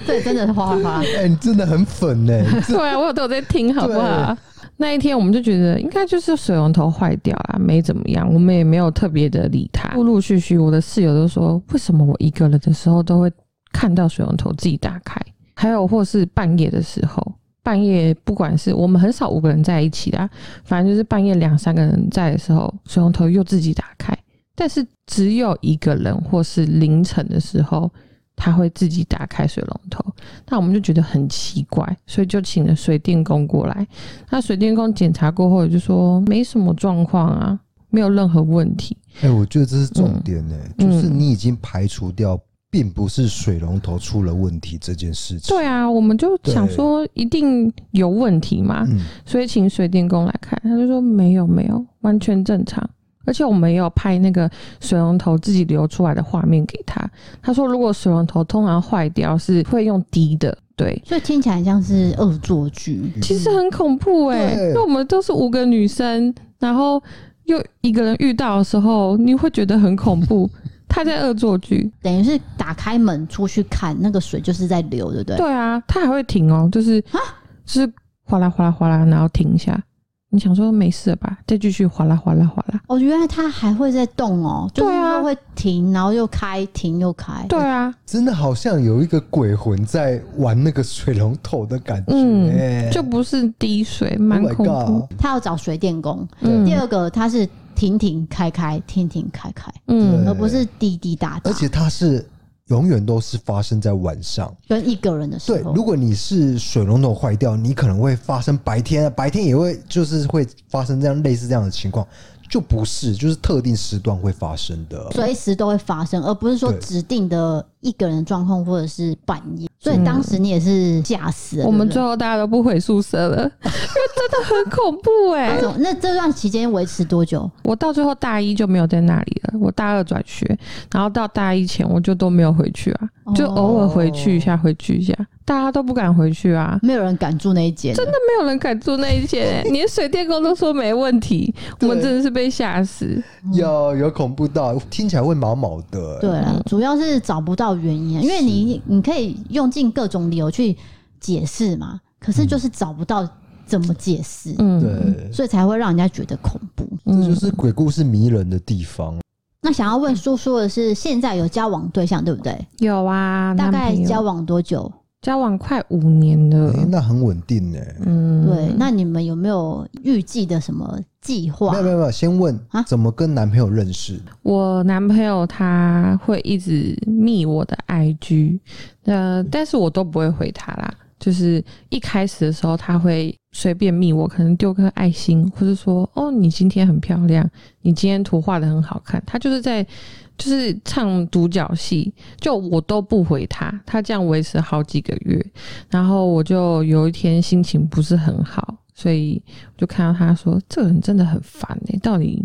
[0.06, 1.04] 对，真的是哗啦哗啦。
[1.18, 2.34] 哎，你真的很粉呢。
[2.68, 4.36] 对啊，我有都有在听，好不好？
[4.78, 9.94] 那一天我们就觉得应该就是水龙头坏掉了，没怎么样，我们也没有特别的理他。
[9.94, 13.32] 陆陆续续，我的室友都说，为什么我一个人的时候都会
[13.72, 15.22] 看到水龙头自己打开？
[15.54, 20.30] 还有，或是半夜的时候，半夜不管是我们很少五个人在一起的，
[20.64, 24.18] 反正就是半夜两三个人在的时候，水龙头又自己打开。
[24.56, 27.92] 但是只有一个人或是凌晨的时候，
[28.36, 30.04] 他会自己打开水龙头。
[30.48, 33.88] 那我们就觉得很奇怪，所以就请了水电工过来。
[34.30, 38.96] 那水电工检查过后就说没什么状况啊，没有任何问题。
[39.22, 42.40] 哎、欸，我觉得这是重点呢、欸，嗯、就是你已经排除掉。
[42.74, 45.56] 并不是水龙头出了问题这件事情。
[45.56, 52.84] 对啊，我们就想说一定有问题嘛，对所以请水电工来看，他就说没有没有，完全正常。
[53.26, 57.08] 而且我们也有拍那个水龙头自己流出来的画面给他，
[57.44, 67.00] 他说如果水龙头通常坏掉是会用滴的，对，所以听起来像是恶作剧，其实很恐怖哎、欸，因为我们都是五个女生，然后。
[67.46, 70.50] 又一个人遇到的时候，你会觉得很恐怖。
[70.94, 75.38] 他在恶作剧，等于是打开门出去看，那个水就是在流，对不对？
[75.38, 77.18] 对啊，他还会停哦，就是啊，
[77.66, 77.92] 就是
[78.24, 79.82] 哗啦哗啦哗啦，然后停一下。
[80.30, 81.38] 你想说没事了吧？
[81.46, 82.82] 再继续哗啦哗啦哗啦。
[82.88, 84.68] 哦，原来它还会在动哦。
[84.74, 87.46] 对啊，会停，然后又开，停又开。
[87.48, 92.14] 对啊，真的好像有一个鬼魂在玩那个水龙头的感觉。
[92.16, 95.08] 嗯，就不是滴水，蛮恐怖。
[95.20, 96.28] 他要找水电工。
[96.42, 97.48] 嗯，第二个他是
[97.84, 99.70] 停停开开，停停开开。
[99.88, 101.52] 嗯，而不是滴滴答答。
[101.52, 102.26] 而且它是。
[102.68, 105.58] 永远都是发生在晚上，跟一个人的时候。
[105.58, 112.08] 对，如果你是水龙头坏掉，你可能会发生白天，白天也会就是会发生这样类似这样的情况。
[112.50, 119.68] 就不是，就是特定时段会发生的，随时都会发生，而不是说指定的一个人状况或者是半夜。
[119.80, 121.66] 所以当时你也是吓死了。
[121.66, 125.60] 我们最后大家都不回宿舍了， 因为真的很恐怖哎。
[125.80, 127.52] 那这段期间维持多久？
[127.64, 130.58] 我到最后大一就没有在那里了，我大二转学，
[130.94, 135.14] 然后到大一前我就都没有回去啊，就偶尔回去一下，回去一下。
[135.46, 146.18] 大家都不敢回去啊，没有人敢住那一间，真的没有人敢住那一间， 连水电工都说没问题，我们真的是被吓死，有有恐怖到听起来会毛毛的。
[146.22, 150.78] 对啊，主要是找不到原因，因为你你可以用尽各种理由去
[151.20, 153.28] 解释嘛，可是就是找不到
[153.66, 156.88] 怎么解释，嗯，对，所以才会让人家觉得恐怖。
[157.06, 159.20] 这就是鬼故事迷人的地方。
[159.62, 162.68] 那想要问叔叔的是，现在有交往对象对不对？
[162.80, 164.92] 有啊，大概交往多久？
[165.24, 167.80] 交往快五年了，欸、那很稳定呢。
[168.06, 168.76] 嗯，对。
[168.78, 171.72] 那你们有没有预计的什么计划？
[171.72, 174.20] 没有没有没有，先问啊，怎么跟男朋友认识？
[174.42, 178.60] 我男朋友他会一直密我的 IG，
[179.06, 180.94] 呃，但是我都不会回他啦。
[181.18, 187.50] 就是一开始的时候，他会随便密我，可能丢颗爱心，或是说哦，你今天很漂亮，
[187.82, 189.24] 你今天图画的很好看。
[189.26, 189.88] 他就是在。
[190.38, 195.46] 就是唱独角戏，就我都不回他，他这样维持好几个月，
[195.90, 202.44] 然后我就有一天心情不是很好，所以我就看到他说：“这个人真的很烦欸， 到底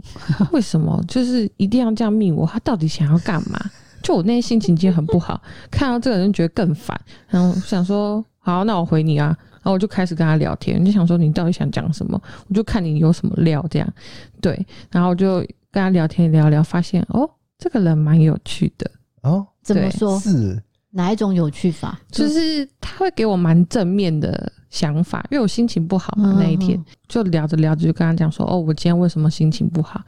[0.53, 2.46] 为什么就是一定要这样密我？
[2.46, 3.59] 他到底想要干嘛？”
[4.01, 12.18] 就我那天心情今天很不好， 看到这个人觉得更烦，然后想说：“好，那我回你啊。”然后我就开始跟他聊天，就想说：“你到底想讲什么？
[12.48, 13.94] 我就看你有什么料。”这样
[14.40, 15.38] 对，然后我就
[15.72, 17.29] 跟他聊天聊聊，发现哦。
[17.59, 18.90] 这个人蛮有趣的。
[19.23, 20.18] 哦，怎么说？
[20.21, 20.62] 是。
[20.90, 22.01] 哪一种有趣法？
[22.11, 30.01] 就是他会给我蛮正面的想法，因为我心情不好嘛，那一天就聊着聊着就跟他讲说：“哦，我今天为什么心情不好？”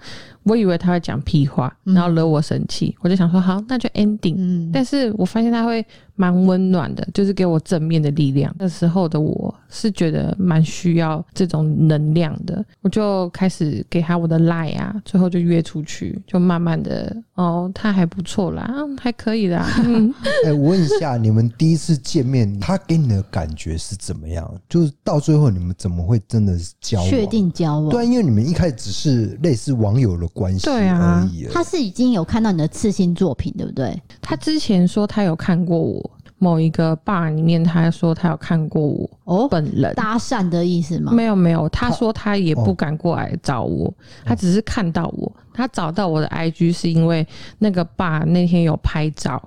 [0.44, 5.84] 我以为他会讲屁话，然后惹我生气，我就想说：“好，那就 ending。”但是我发现他会
[6.16, 8.54] 蛮温暖的，就是给我正面的力量。
[8.58, 19.68] 那时候的我是觉得蛮需要这种能量的，我就开始给他我的 line 啊，最后就约出去，就慢慢的哦，他还不错啦，还可以啦。
[19.84, 20.12] 嗯，
[20.46, 24.50] 哎，我问一下，你们第一次见面，他给你的感觉是怎么样？
[24.70, 26.58] 就是到最后你们怎么会真的
[26.90, 27.08] 交往？
[27.08, 27.88] 确定交往？
[27.88, 31.46] 对，因为你们一开始只是类似网友的关系而已。
[31.52, 34.00] 他是已经有看到你的刺青作品，对不对？
[34.20, 36.10] 他之前说他有看过我。
[36.42, 41.12] 某一个 bar 里面，他说他有看过我哦，本人搭讪的意思吗？
[41.12, 43.92] 没有没有，他说他也不敢过来找我，
[44.24, 47.26] 他只是看到我，他找到我的 IG 是因为
[47.58, 49.38] 那个 bar 那天有拍照，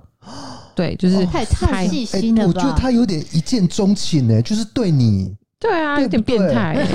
[0.76, 2.54] 对，就是太太细心了吧？
[2.56, 5.36] 我觉得他有点一见钟情呢，就是对你。
[5.64, 6.86] 对啊，有点变态。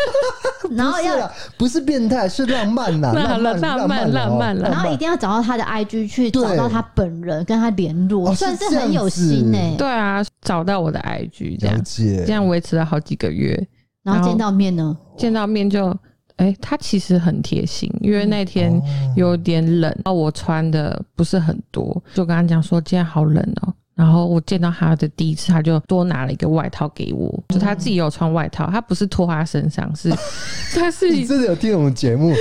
[0.72, 4.70] 然后要不是变态，是浪漫呐， 浪漫浪漫浪漫了。
[4.70, 9.58] 然后一定要找到他的 IG 去找到他本人，跟他联络，算是很有心呢。
[9.76, 11.82] 对啊，找到我的 IG 这样，
[12.26, 13.54] 这样维持了好几个月。
[14.02, 14.96] 然后见到面呢？
[15.18, 15.94] 见到面就，
[16.36, 18.80] 哎，他其实很贴心，因为那天
[19.14, 23.74] 有点冷，然后我穿的不是很多，就跟他讲说今天好冷哦。
[23.96, 30.10] 然后我见到他的第一次，他就多拿了一个外套给我，就他自己有穿外套，他不是脱他身上，是
[30.78, 32.32] 他是你真的有听我们节目，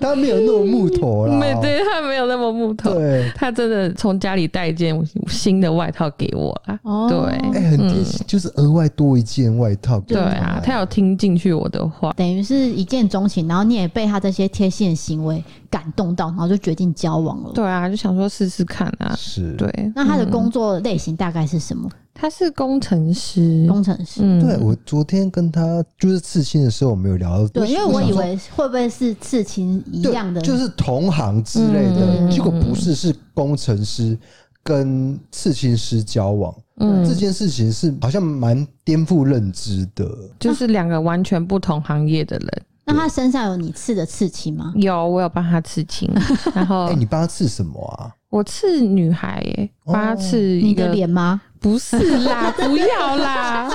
[0.00, 7.18] 他没有那么木头啦，没对，他没有那么木头，对，他真的从家里带一件 新的外套给我啦，对，
[7.52, 10.80] 哎，很贴心，就是额外多一件外套，对啊，他。
[10.80, 19.49] 有听进去我的话，等于是一见钟情，然后你也被他这些贴心的行为感动到，然后就决定交往了，对啊，就想说试试看啊，是。
[19.56, 21.88] 对，那他的工作类型大概是什么？
[22.12, 24.20] 他是工程师，工程师。
[24.22, 34.18] 嗯，对，我昨天跟他就是刺青的时候，我们有聊到，对，因为我以为会不会是刺青一样的，就是同行之类的，嗯、结果不是，是工程师
[34.62, 36.54] 跟刺青师交往。
[36.82, 40.06] 嗯，这件事情是好像蛮颠覆认知的，
[40.38, 42.62] 就是两个完全不同行业的人。
[42.92, 44.72] 那他身上有你刺的刺青吗？
[44.76, 46.10] 有，我有帮他刺青。
[46.54, 48.12] 然后， 哎、欸，你帮他刺什么啊？
[48.30, 51.40] 我刺女孩耶、欸，帮他刺你的脸吗？
[51.60, 53.68] 不是啦， 不要啦！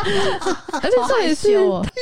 [0.82, 1.50] 而且这也是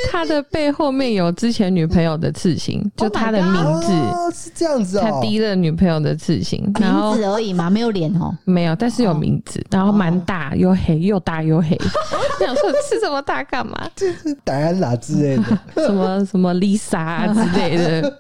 [0.10, 5.12] 他的背后面有之前女朋友的刺青，就他的名字、oh、是这样子啊、哦。
[5.12, 8.34] 他第一任女朋友的刺青，名字而已嘛，没有脸哦。
[8.46, 11.78] 没有，但是有名字，然后蛮大，又黑，又大又黑。
[12.40, 13.90] 我想说刺这么大干嘛？
[13.96, 15.44] 就是戴安娜之类的，
[15.86, 18.20] 什么什么 Lisa 之类的，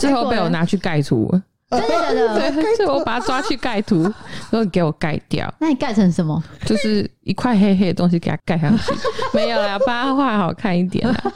[0.00, 1.40] 最后被我拿去盖图。
[1.70, 2.34] 真的假的？
[2.52, 4.02] 对， 所以我把它抓去盖图，
[4.50, 5.52] 然后给我盖掉。
[5.60, 6.42] 那你盖成什么？
[6.66, 8.92] 就是一块黑黑的东西给它盖上去。
[9.32, 11.32] 没有啦，把它画好看一点啦。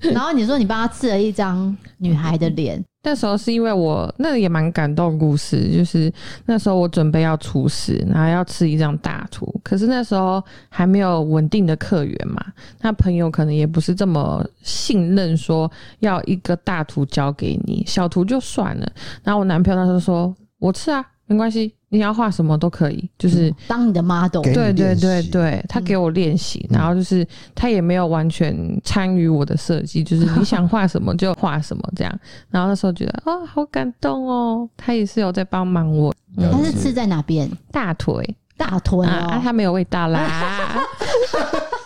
[0.00, 2.82] 然后你说你帮他刺了一张女孩的脸。
[3.08, 6.12] 那时候是因为我那也蛮感动故事，就是
[6.44, 12.44] 那时候我准备要出师，然后要吃一张大图，可是那时候还没有稳定的客源嘛，
[12.82, 18.86] 那朋友可能也不是这么信任，说要一个大图交给你，小图就算了。
[19.22, 24.42] 然后我男朋友他就说：“我吃啊。”没关系，你要画什么都可以，就是、嗯、当你的 model。
[24.42, 32.20] 对对对对，他给我练习、嗯，然后就是他也没有完全参与我的设计，就是你想画什么就画什么这样。
[32.50, 36.14] 然后那时候觉得哦，好感动哦，他也是有在帮忙我。
[36.36, 37.50] 嗯、他是刺在哪边？
[37.72, 40.78] 大腿，大腿、哦、啊，他没有味道啦。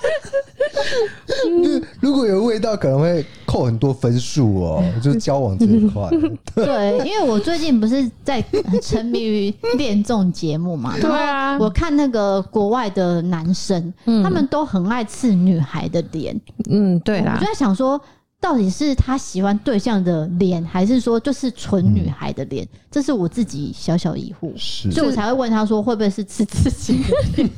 [2.00, 4.84] 如果有味道，可能会扣很多分数哦。
[5.02, 6.08] 就是交往这一块，
[6.54, 8.44] 对，因为我最近不是在
[8.80, 16.38] 沉迷于恋综节目嘛，对啊，我看那个国外的男生，他们都很爱刺女孩的脸，
[16.70, 18.00] 嗯，对啦，我就在想说。
[18.42, 22.64] 到底是他喜欢对象的脸，还是说就是纯女孩的脸？
[22.64, 24.52] 嗯，这是我自己小小疑惑，
[24.92, 27.50] 所以我才会问他说会不会是刺自己的脸？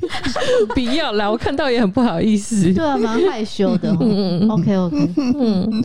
[0.74, 2.72] 不要啦，我看到也很不好意思。
[2.72, 3.94] 对啊，蛮害羞的。
[4.00, 5.10] 嗯 OK OK。
[5.16, 5.84] 嗯。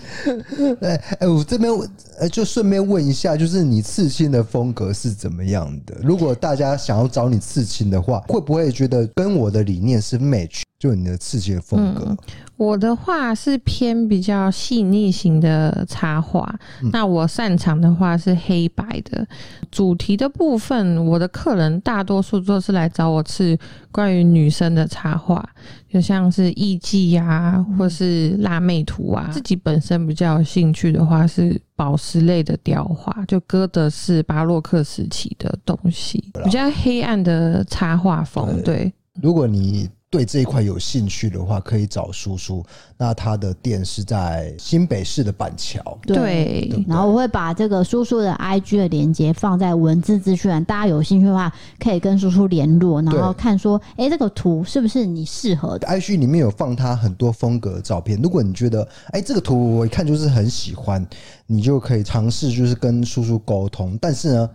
[0.80, 1.90] 哎哎，我这边问，
[2.20, 5.94] 呃，就顺便问一下，就是你刺青的风格是怎么样的？
[6.02, 10.62] 如果大家想要找你刺青的话，会不会觉得跟我的理念是 match？
[10.80, 12.06] 就你的刺青的风格？
[12.08, 12.18] 嗯，
[12.56, 16.48] 我的话是偏比较细腻型的插画，
[16.84, 16.90] 嗯。
[16.94, 19.28] 那我擅长的话是黑白的
[19.72, 21.04] 主题的部分。
[21.04, 23.58] 我的客人大多数都是来找我刺
[23.92, 25.44] 关于女生的插画，
[25.90, 29.32] 就像是艺妓呀，或是辣妹图啊。
[29.34, 38.62] 自己本身比较有兴趣的话是宝石类的雕画，就哥德式巴洛克时期的东西，比较黑暗的插画风。
[38.64, 39.90] 对，如果你。
[40.18, 42.66] 对这一块有兴趣的话，可以找叔叔。
[42.98, 45.96] 那他的店是在新北市的板桥。
[46.08, 58.20] 对，然后我会把这个叔叔的 IG 的链接放在文字资讯栏，大家有兴趣的话可以跟叔叔联络，然后看说，哎，这个图是不是你适合的？IG 里面有放他很多风格的照片。
[58.20, 61.06] 如果你觉得，哎，这个图我一看就是很喜欢，
[61.46, 63.96] 你就可以尝试就是跟叔叔沟通。
[64.02, 64.50] 但是呢，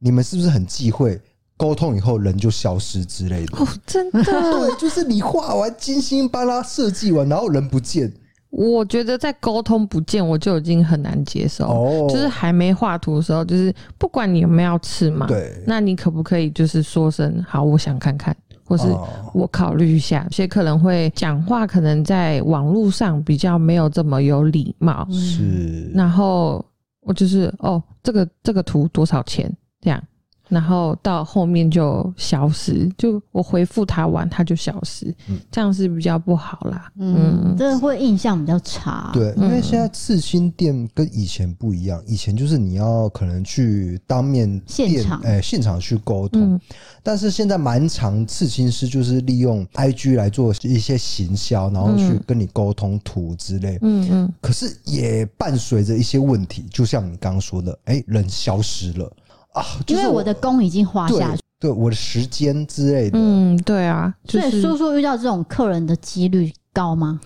[0.00, 1.20] 你们是不是很忌讳？
[1.56, 8.12] 沟通以后人就消失之类的哦，真的对，就是你画完精心帮他设计完，然后人不见。
[8.50, 11.66] 我觉得在沟通不见，我就已经很难接受。
[11.66, 18.34] 哦，就是还没画图的时候，就是不管你有没有要刺嘛，对，那你可不可以就是说声好，我想看看，
[18.64, 18.86] 或是
[19.34, 20.24] 我考虑一下。
[20.24, 25.90] 有些可能会讲话，可能在网络上比较没有这么有礼貌，是。
[25.92, 26.64] 然后
[27.00, 29.54] 我就是哦，这个这个图多少钱？
[29.82, 30.02] 这样。
[30.48, 36.90] 然后到后面就消失，就我回复他完，他就消失，嗯，这样是比较不好啦。
[36.98, 39.10] 嗯，这、嗯、会印象比较差。
[39.12, 46.54] 对，因为现在刺青店跟以前不一样，以前就是你要可能去当面店现场，哎，现场去沟通。
[46.54, 46.60] 嗯、
[47.02, 53.78] 但是现在蛮常刺青师就是利用 IG 来做一些行销，然后去跟你沟通图之类。
[53.82, 54.32] 嗯嗯。
[54.40, 59.12] 可是也伴随着一些问题，就像你刚刚说的，哎，人消失了。
[59.56, 67.18] 啊，因为我的工已经花下去，对，对我的时间之类的，嗯，对啊，就是、所以叔叔遇到这种客人的几率高吗？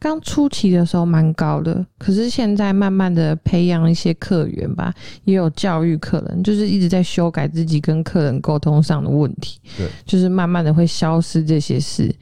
[0.00, 12.14] 刚初期的时候蛮高的，可是现在慢慢的培养一些客源吧，也有教育客人，就是一直在修改自己跟客人沟通上的问题，对，就是慢慢的会消失这些事。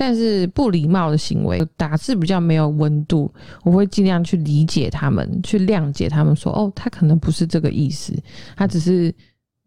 [0.00, 3.30] 但是不礼貌的行为，打字比较没有温度，
[3.64, 8.14] 我会尽量去理解他们，去谅解他们说，说哦，他可能不是这个意思，
[8.56, 9.14] 他只是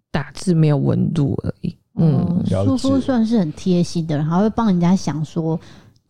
[0.09, 1.77] 打字没有温度而已。
[1.99, 5.59] 嗯，叔叔算是很贴心的人，还会帮人家想说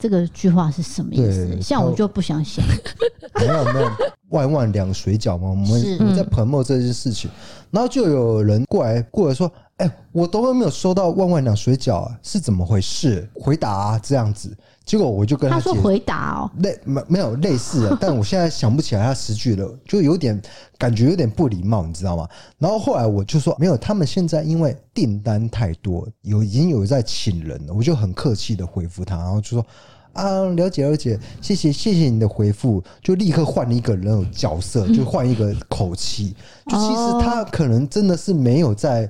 [0.04, 1.62] 这个句话是什么意思。
[1.62, 2.62] 像我就不想想，
[3.40, 3.90] 没有没有
[4.32, 5.48] 万万两水饺嘛？
[5.48, 7.32] 我们我们在 promote 这件事情，
[7.72, 14.54] 然后就有人过来过来说：“哎、欸，我都没有收到万万两水饺啊，是怎么回事？”回答、啊、这样子。
[14.84, 20.42] 结果我就跟他，他说回答哦，类没没有类似的， 但我现在想不起来他十句了，就有点
[20.78, 22.28] 感觉有点不礼貌，你知道吗？
[22.58, 29.66] 然后后来我就说没有，他们现在因为订单太多，有已经有在请人了，我就很客气的回复他，然后就说
[30.14, 36.36] 啊，了解了解，谢谢谢谢你的回复，就立刻换了一个人有角色，就换一个口气，
[36.68, 39.10] 就其实他可能真的是没有在。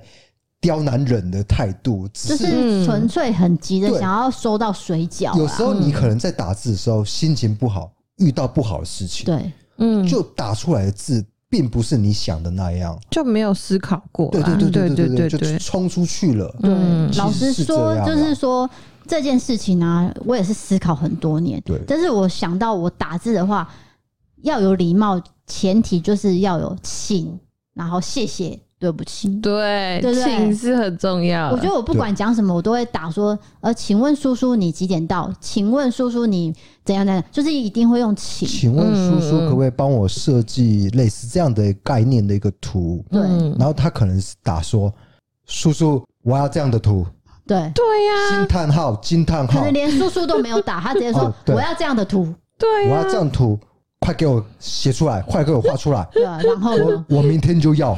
[0.63, 5.37] 刁难人的态度，只就是纯粹很急的想要收到水饺。
[5.37, 11.21] 有时候你可能在打字的时候心情不好，遇到不好的事情，对，嗯，就打出来的字
[11.53, 14.31] 并不是你想的那样，就没有思考过。
[14.31, 16.51] 对对对对对对，就冲出去了。
[16.59, 16.71] 对，
[17.15, 18.67] 老实说，就是说
[19.07, 21.61] 这件事情啊，我也是思考很多年。
[21.63, 23.69] 对，但是我想到我打字的话
[24.41, 27.39] 要有礼貌，前提就是要有请，
[27.75, 28.59] 然后谢谢。
[28.83, 31.49] 对不起，对，请是很重要。
[31.51, 35.33] 我觉得我不管讲什么，我都会打说，呃，请问叔叔你几点到？
[35.39, 36.53] 请问叔叔你
[36.83, 37.23] 怎样怎样？
[37.31, 38.45] 就是一定会用请。
[38.45, 43.01] 请问叔叔可不可以帮我设计类似这样的概念的一个图？
[43.09, 43.21] 对，
[43.57, 44.93] 然后他可能是打说，
[45.45, 47.05] 叔叔我要这样的图。
[47.47, 52.27] 对对呀，惊叹号惊叹号，可能连叔叔都没有打，他直接说我要这样的图。
[52.59, 53.57] 对，我要这样图，
[53.99, 56.05] 快给我写出来，快给我画出来。
[56.11, 57.97] 对，然后我我明天就要。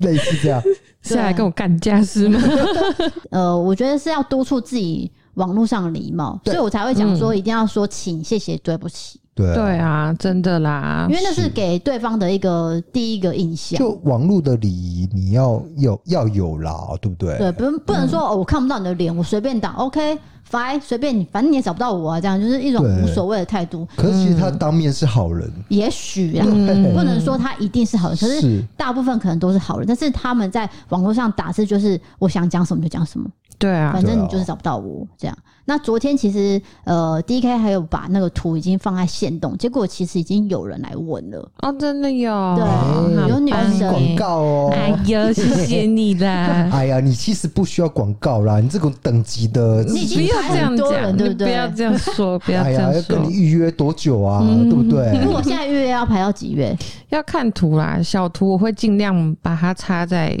[0.00, 0.62] 类似这样，
[1.02, 2.40] 是来跟我干架是吗？
[3.30, 9.18] 呃，我觉得是要督促自己网络上的礼貌，所以我才会讲说一定要说请、谢谢、对不起。
[9.32, 13.78] 对对啊，真的啦，因为那是给对方的一个第一个印象。
[13.78, 17.38] 就网络的礼仪，你要有要有啦，对不对？
[17.38, 20.18] 对，不不能说哦，我看不到你的脸，我随便打，OK。
[20.50, 23.86] Fine，随便你，反正你也找不到我啊，这样就是一种无所谓的态度。
[23.96, 29.86] 可是其实他当面是好人，也许啊，不能说他一定是好人，可是大部分可能都是好人。
[29.86, 33.30] 但是他们在网络上打字，就是我想讲什么就讲什么。
[33.60, 35.38] 对啊，反正你就是找不到我这样。
[35.66, 46.68] 那昨天其实呃，D K 还有把那个图已经放在线动，结果其实已经有人来问了哦，真的有，对，有女生广告哦，哎呀，谢谢你啦。
[46.72, 51.46] 哎呀，你其实不需要广告啦，你这种等级的，你不要这样讲，对不对？
[51.46, 53.00] 不要这样说，不要这样说。
[53.00, 54.42] 要跟你预约多久啊？
[54.42, 55.12] 对不对？
[55.12, 56.76] 你如果现在预约要排到几月？
[57.10, 60.36] 要看图啦，小图我会尽量把它插在。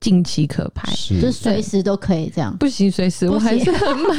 [0.00, 2.56] 近期可拍，是就随时都可以这样。
[2.56, 4.16] 不行，随时我还是很满。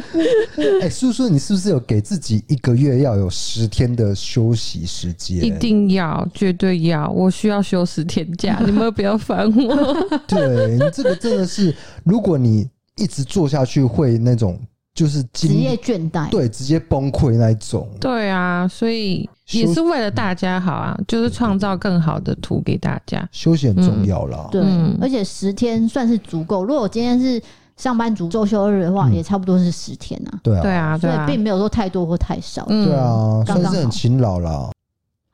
[0.80, 5.44] 哎，叔叔，你是不是有给自己一个月要有十天的休息时间？
[5.44, 9.94] 一定要，绝对要，我需要休十天假， 你们不要烦我。
[10.26, 14.58] 对，你这个真的是，如果你一直做下去，会那种。
[15.02, 17.88] 就是职业倦怠，对，直接崩溃那一种。
[17.98, 23.28] 对啊，所以也是为了大家好啊，就是创造更好的图给大家。
[23.32, 24.62] 休息很重要啦，对，
[25.00, 26.64] 而且十天算是足够。
[26.64, 27.42] 如果我今天是
[27.76, 30.38] 上班族周休日的话，也差不多是十天啊。
[30.40, 32.64] 对啊，对啊，所以并没有说太多或太少。
[32.66, 34.70] 对啊，算是很勤劳了。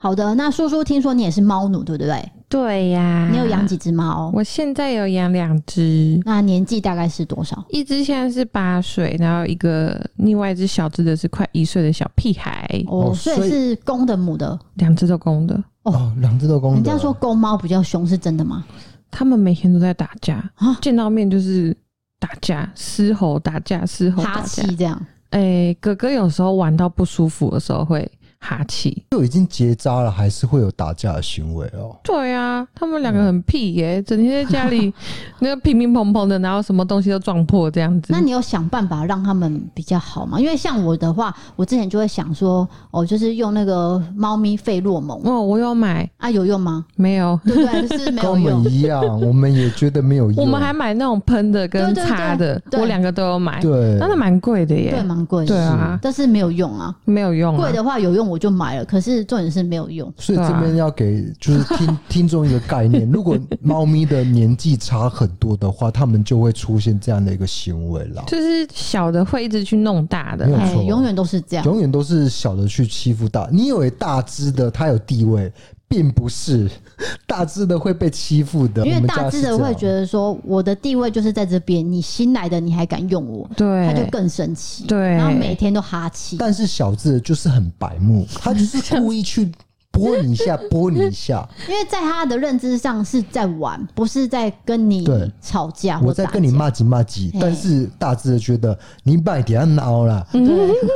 [0.00, 2.32] 好的，那叔叔听说你也是猫奴，对不对？
[2.48, 4.30] 对呀，你有养几只猫？
[4.32, 6.18] 我现在有养两只。
[6.24, 7.64] 那年纪大概是多少？
[7.68, 12.80] 一只现在是八岁，然后一个另外一只小只的是快一岁的小屁孩。
[12.86, 15.62] 哦，所以是公的母的，两只都公的。
[15.82, 16.76] 哦，两只都公的。
[16.76, 18.64] 人家说公猫比较凶，是真的吗？
[19.10, 21.76] 他们每天都在打架啊，见到面就是
[22.20, 25.04] 打架、嘶吼、打架、嘶吼、打架这样。
[25.30, 28.08] 哎，哥哥有时候玩到不舒服的时候会。
[28.40, 31.96] 哈气就已经结扎了，还是会有打架的行为哦。
[32.04, 34.92] 对啊，他们两个很屁耶、欸，整天在家里
[35.40, 38.12] 那个乒乒乓乓的，然后什么东西都撞破这样子。
[38.12, 40.38] 那你有想办法让他们比较好吗？
[40.38, 45.20] 因为像我的话，我之前就会想说，哦，就是用那个猫咪费洛蒙。
[45.24, 46.84] 哦，我有买啊，有用吗？
[46.94, 47.88] 没有，对不对？
[47.88, 48.44] 就是没有用。
[48.44, 50.44] 跟我们一样，我们也觉得没有用。
[50.44, 53.60] 我们还买那种喷的跟擦的，我两个都有买。
[53.60, 55.48] 对，但是蛮贵的耶，对，蛮贵的。
[55.48, 57.60] 对啊，但是没有用啊，没有用、啊。
[57.60, 58.27] 贵的话有用。
[58.28, 60.12] 我就买了，可是重点是没有用。
[60.16, 68.22] 所以这边要给就是听 听众一个概念：如果猫咪的年纪差很多的话，它们就会出现这样的一个行为了。
[68.26, 73.48] 就是小的会一直去弄大的，没有错，永远都是这样，永远都是小的去欺负大。
[73.52, 75.52] 你以为大只的它有地位，
[75.88, 76.70] 并不是
[77.26, 78.86] 大只的会被欺负的。
[78.86, 86.36] 因为大只的会觉得说，我的地位就是在这边，你新来的你还敢用我，对，他就更生气，对，然后每天都哈气。
[86.38, 89.50] 但是小智就是很白目，他就是故意去
[90.06, 91.48] 拨你一下，拨你一下。
[91.68, 95.08] 因为在他的认知上是在玩，不是在跟你
[95.40, 96.00] 吵架。
[96.02, 100.26] 我在跟你骂几骂几，但是大致的觉得你别点下闹了。
[100.32, 100.40] 对，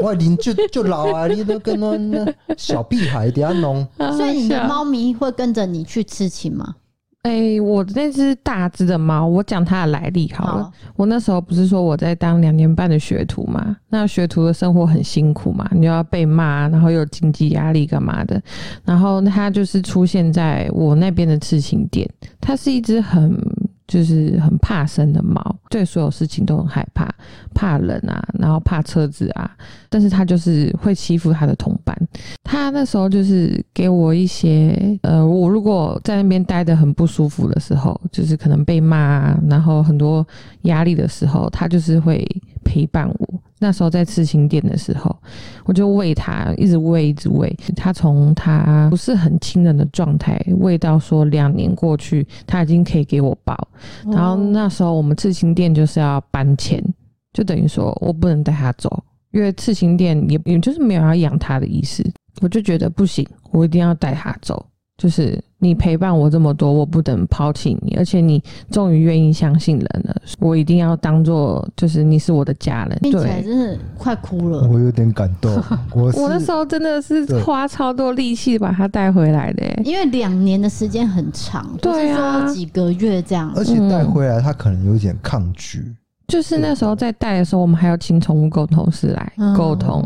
[0.02, 3.86] 我你就就老啊，你都跟那那小屁孩点样弄。
[4.16, 6.74] 所以你的猫咪会跟着你去痴情吗？
[7.22, 10.64] 哎、欸，我那只大只的猫，我讲它的来历好了。
[10.64, 13.76] 好，我那时候不是说我在当两年半的学徒嘛？
[13.88, 18.42] 那学徒的生活很辛苦嘛，你要被骂，然后又有经济压力干嘛的。
[18.84, 22.08] 然后它就是出现在我那边的刺青店，
[22.40, 23.40] 它是一只很。
[23.92, 27.14] 就是很怕生的猫，对所有事情都很害怕，
[27.52, 29.50] 怕冷啊，然后怕车子啊。
[29.90, 31.94] 但是他就是会欺负他的同伴。
[32.42, 40.26] 他那时候就是给我一些，呃，我如果在那边待得很不舒服的时候，就是可能被骂，然后很多
[40.62, 42.26] 压力的时候，他就是会
[42.64, 43.40] 陪伴我。
[43.62, 45.16] 那时候在刺青店的时候，
[45.64, 47.56] 我就喂它，一直喂，一直喂。
[47.76, 53.56] 它从它不是很亲人的状态，喂到说两年过去，它已经可以给我抱。
[54.04, 56.82] 然后那时候我们刺青店就是要搬迁，
[57.32, 59.00] 就等于说我不能带它走，
[59.30, 62.04] 因为刺青店也也就是没有要养它的意思。
[62.40, 64.66] 我就觉得不行，我一定要带它走。
[65.02, 68.40] 就是你陪伴我这么多，我不能抛弃你，而且你
[68.70, 72.96] 终于愿意相信人了，我一定要当做就是你是我的家人。
[73.02, 75.52] 听起来真的快哭了，我有点感动。
[75.92, 85.92] 我我那时候真的是花超多力气把它带回来的，因为两年的时间很长，对啊，说几个月这样，而且带回来他可能有点抗拒。
[86.28, 90.00] 就是那时候在带的时候，我们还要请宠物沟通师来沟通。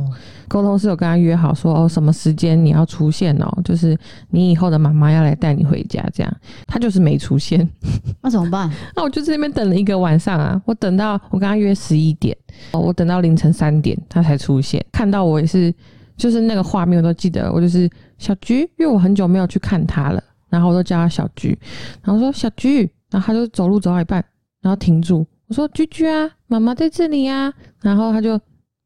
[0.48, 3.48] 沟通是有跟他约好说，哦，什么时间你要出现哦？
[3.64, 3.96] 就是
[4.30, 6.36] 你以后的妈妈要来带你回家，这样。
[6.66, 7.68] 他就是没出现，
[8.22, 8.70] 那怎么办？
[8.94, 10.60] 那我就在那边等了一个晚上啊。
[10.64, 12.36] 我等到我跟他约十一点，
[12.72, 14.84] 哦，我等到凌晨三点他才出现。
[14.92, 15.74] 看到我也是，
[16.16, 17.52] 就是那个画面我都记得。
[17.52, 21.58] 我就是小菊，因为我很久没有去看他了，然后我都叫他小菊。
[22.02, 24.24] 然后说小菊，然后他就走路走到一半，
[24.60, 25.26] 然后停住。
[25.48, 28.36] 我说：“居居啊，妈妈在这里呀、啊。”然后他就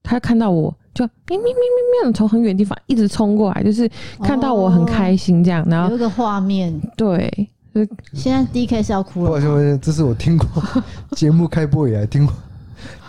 [0.03, 3.89] 他看到我就咪咪咪咪咪，从很远的地方一直冲过来，就是
[4.23, 5.65] 看到我很开心这样。
[5.69, 9.31] 然后有一个画面，对，就现在 DK 是要哭了。
[9.31, 10.47] 抱歉抱歉，这是我听过
[11.17, 12.35] 节目开播以来听过。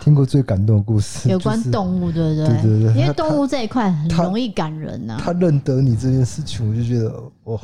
[0.02, 2.46] 听过最感动的故事，有关动物，对不对？
[2.60, 5.20] 对对对，因为动物这一块很容易感人呐、啊。
[5.22, 7.14] 他认得你这件事情，我就觉得
[7.44, 7.58] 哇，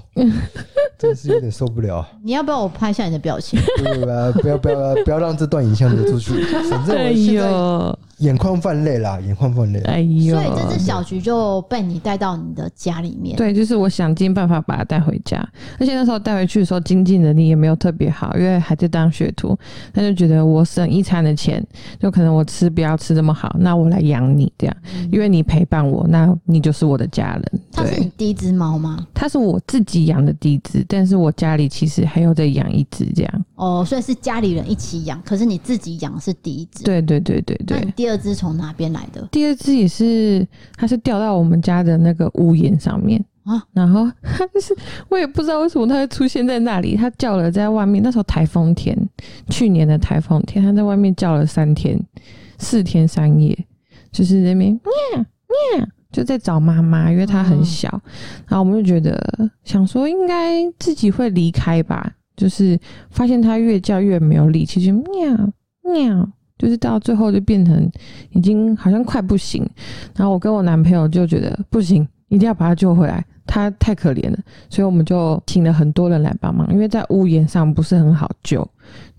[0.98, 2.06] 真是有点受不了。
[2.22, 3.60] 你要不要我拍一下你的表情？
[3.76, 6.42] 对对对，不要不要不要让这段影像流出去。
[6.70, 9.80] 反正我现在眼眶泛泪啦，眼眶泛泪。
[9.82, 10.34] 哎呦！
[10.34, 13.36] 所以这只小橘就被你带到你的家里面。
[13.36, 15.38] 对，就是我想尽办法把它带回家。
[15.78, 19.56] 而且那时候带回去的时候，经济能力也没有特别好，因为还在当学徒。
[19.92, 21.64] 他就觉得我省一餐的钱，
[22.00, 22.28] 就可能。
[22.38, 24.76] 我吃不要吃这么好，那我来养你这样，
[25.10, 27.60] 因为你陪伴我，那你就是我的家人。
[27.72, 29.04] 它是你第一只猫吗？
[29.12, 33.44] 它是我自己养的第一只，但是我家里其实还有在养一只这样。
[33.54, 36.82] 哦，所以是家里人一起养，可是你自己养是第一只。
[36.82, 37.80] 对对对对对。
[37.84, 39.28] 那第二只从哪边来的？
[39.30, 40.44] 第二只也是，
[40.76, 43.24] 它是掉到我们家的那个屋檐上面。
[43.44, 44.76] 啊，然后他就 是
[45.08, 46.94] 我也不知道为什么它会出现在那里。
[46.96, 48.94] 它叫了在外面，那时候台风天，
[49.48, 51.98] 去年的台风天，它在外面叫了三天，
[52.58, 53.56] 四天三夜，
[54.12, 55.26] 就是那边喵
[55.78, 57.88] 喵，就在找妈妈，因为她很小。
[58.46, 62.78] 然后我们就觉得想说应该自己会离开吧，就是
[63.10, 65.52] 发现它越叫越没有力气，就喵
[65.82, 67.90] 喵，就是到最后就变成
[68.30, 69.68] 已经好像快不行。
[70.16, 73.24] 然后我跟我男朋友就觉得不行，一定要把它救回来。
[73.58, 74.38] 他太可怜了，
[74.70, 78.66] 所以我们就请了很多人来帮忙，因为在屋檐上不是很好救，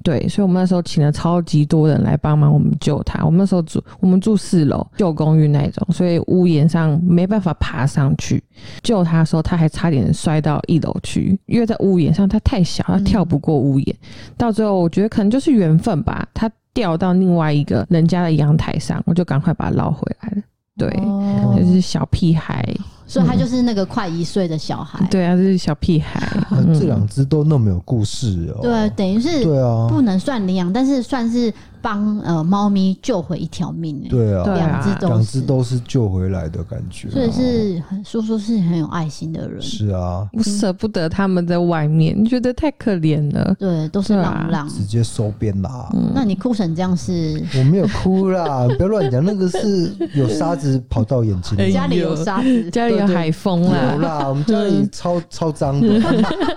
[0.03, 3.25] 对，所以我们那时候请了超级多人来帮忙我们救他。
[3.25, 8.41] 我们那时候住我们住四楼旧公寓那种，所以屋檐上没办法爬上去
[8.81, 13.95] 救他的时候，他还差点摔到一楼去，因为在屋檐上他太小，他跳不过屋檐。
[14.01, 20.41] 嗯、到最后我觉得可能就是缘分吧，他掉到另外一个人家的阳台上，我就赶快把他捞回来了。
[20.77, 22.63] 对，哦、就是小屁孩。
[23.09, 26.21] 所以他就是那个快一岁的小孩，嗯，对啊，这是小屁孩。
[26.51, 28.61] 嗯、这两只都那么有故事哦。
[28.61, 31.51] 对，等于是对啊，不能算领养，但是算是。
[31.81, 45.89] 帮呃猫咪救回一条命，对啊，两只都两只都是救回来的感觉，所以是很叔叔是很有爱心的人，是啊，我舍不得他们在外面，觉得太可怜了，对，都是浪浪，直接收编啦。
[46.13, 47.41] 那你哭成这样是？
[47.57, 55.87] 我没有哭啦， 不要乱讲，那个是有沙子跑到眼睛里， 家里有沙子，家里有海风啦，有啦，我们家里超超脏的，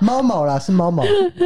[0.01, 1.05] 猫毛啦，是猫毛，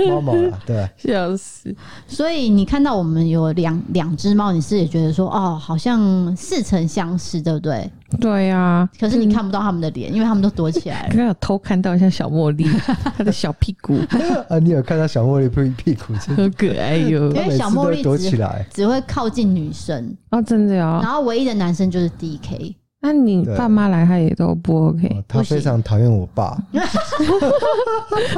[0.08, 1.74] 猫毛啦，对， 笑死。
[2.06, 3.65] 所以你看到我们有两。
[3.66, 7.90] 两两只猫，你是也觉得说哦，好像似曾相识，对不对？
[8.20, 8.88] 对呀、啊。
[9.00, 11.08] 可是你看不到他们的脸，嗯、因为他们都躲起来了。
[11.10, 12.64] 刚刚有偷看到一下小茉莉，
[13.18, 13.98] 她的小屁股
[14.48, 16.14] 啊，你有看到小茉莉屁屁股？
[16.14, 17.28] 好可爱哟！
[17.32, 21.00] 因为小茉莉躲起来，只会靠近女生啊，真的哦。
[21.02, 22.74] 然后唯一的男生就是 DK。
[23.00, 25.06] 那你爸妈来，他也都不 OK。
[25.08, 26.58] 哦、他非常讨厌我爸，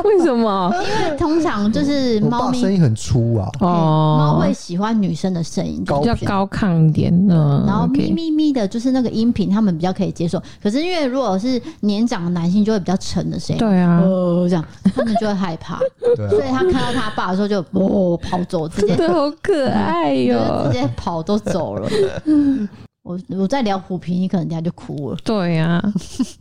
[0.05, 0.71] 为什么？
[0.75, 3.49] 因为通常就是猫咪声音很粗啊。
[3.61, 7.11] 哦，猫会喜欢女生的声音，比较高亢一点。
[7.31, 10.43] 嗯，然后咪咪咪的，就是那个音频，他们比较可以接受。
[10.63, 13.59] 可是因为如果是年长的男性，就会比较沉的声音。
[13.59, 14.63] 对啊，呃，这样
[14.95, 15.79] 他们就会害怕。
[16.17, 21.89] 对，所以他看到他爸的时候就哦跑走，直接好可爱哟，直接跑都走了。
[23.09, 25.17] 我我在聊虎皮，你可能等下就哭了。
[25.25, 25.93] 对呀、啊，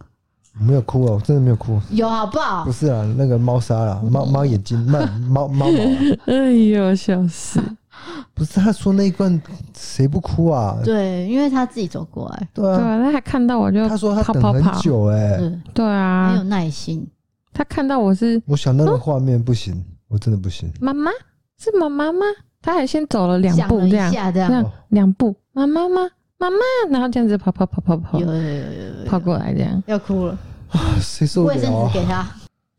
[0.60, 1.80] 没有哭哦，我真的没有哭。
[1.92, 2.66] 有好不好？
[2.66, 5.00] 不是啊，那个猫砂啦， 猫猫眼睛， 猫
[5.30, 5.82] 猫猫毛。
[6.26, 7.64] 哎呦，笑死！
[8.34, 9.42] 不是他说那一罐
[9.78, 10.78] 谁不哭啊？
[10.84, 12.48] 对，因为他自己走过来。
[12.54, 17.08] 对啊，他还看到我就他说他等很久哎、欸，对啊，很有耐心。
[17.54, 20.70] 他看到我是，我想那个画面不行，我真的不行。
[20.82, 21.10] 妈妈
[21.58, 22.26] 是妈妈吗？
[22.62, 26.02] 他还先走了两步，这样这样两步，妈妈吗？
[26.40, 26.58] 妈妈，
[26.92, 28.50] 然后这样子跑跑跑跑跑，有有有
[29.00, 30.38] 有跑过来这样，要哭了。
[31.02, 31.56] 谁说的？
[31.56, 32.28] 卫生纸给他。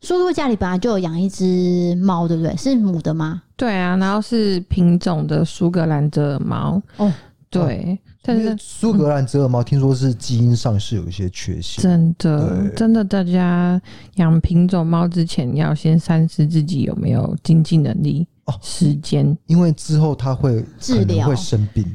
[0.01, 2.55] 叔叔家里本来就有养一只猫，对不对？
[2.55, 3.43] 是母的吗？
[3.57, 6.81] 对啊，然后是品种的苏格兰折耳猫。
[6.95, 7.11] 哦，
[7.49, 11.83] 对，但是苏格兰折耳猫听说是基因上是有一些缺陷。
[11.83, 13.81] 真的，真的，大家
[14.15, 21.85] 养品种猫之前要先三思自己有没有经济能力、哦时间，因为之后它会治疗会生病。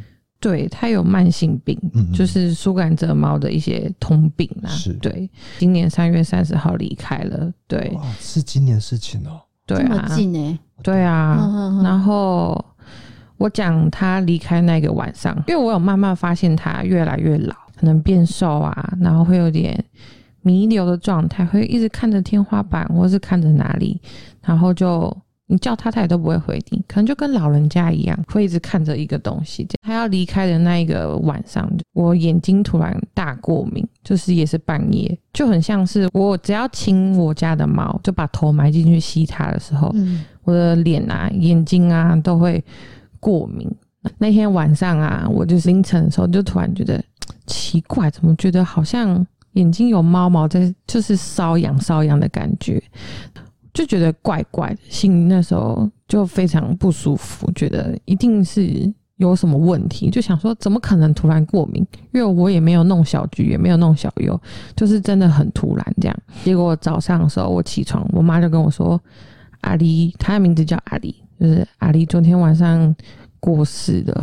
[0.44, 1.74] 对，它有慢性病，
[2.12, 4.68] 就是苏格兰折猫的一些通病啊。
[4.68, 7.50] 是，对，今年三月三十号离开了。
[7.66, 9.40] 对，是今年事情哦。
[9.64, 10.06] 对啊。
[10.82, 11.38] 对啊。
[11.38, 12.62] 呵呵呵，然后
[13.38, 19.82] 我讲他离开那个晚上，因为我有慢慢发现他越来越老，可能变瘦啊，然后会有点
[20.42, 23.98] 弥留的状态，会一直看着天花板，或是看着哪里，
[24.42, 25.10] 然后就。
[25.46, 29.66] 你叫他，他也都不会回你，可能就跟老人家一样，会一直看着一个东西。
[29.82, 42.64] 他要离开的那一个晚上，我眼睛突然大过敏，就是也是半夜，就很像是我只要亲我家的猫，就把头埋进去吸它的时候，嗯、我的脸啊、眼睛啊都会
[43.20, 43.70] 过敏。
[44.18, 47.02] 那天晚上啊，我就是凌晨的时候，就突然觉得
[47.46, 52.82] 奇怪，怎么觉得好像眼睛有猫毛在，就是瘙痒、瘙痒的感觉。
[53.74, 61.84] 就觉得怪怪的，心里那时候就非常不舒服，觉得一定是有什么问题，就想说怎么可能突然过敏？
[62.12, 64.40] 因为我也没有弄小菊，也没有弄小优，
[64.76, 66.16] 就是真的很突然这样。
[66.44, 69.00] 结果早上的时候我起床，我妈就跟我说
[69.62, 72.94] ：“阿狸，她的名字叫阿狸，就是阿狸昨天晚上
[73.40, 74.22] 过世的，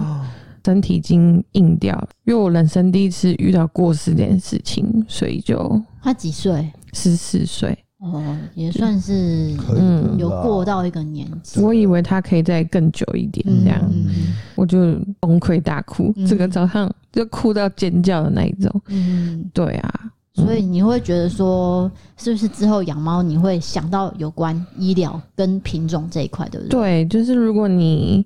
[0.64, 2.08] 身体已经硬掉。
[2.24, 6.72] 因为我人生第一次遇到过世这件事情，所以就他几岁？
[6.94, 11.62] 十四岁。”哦，也算是嗯，有过到一个年纪。
[11.62, 14.80] 我以为他可以再更久一点，这样、嗯、我就
[15.20, 18.82] 崩溃大哭，这、嗯、个早上就哭到尖叫的那一种。
[18.88, 26.80] 嗯，对啊，所以你会觉得说，是不是之后养猫你会想到有关医疗跟品种这一块，对不对？
[26.80, 28.26] 对，就是如果你。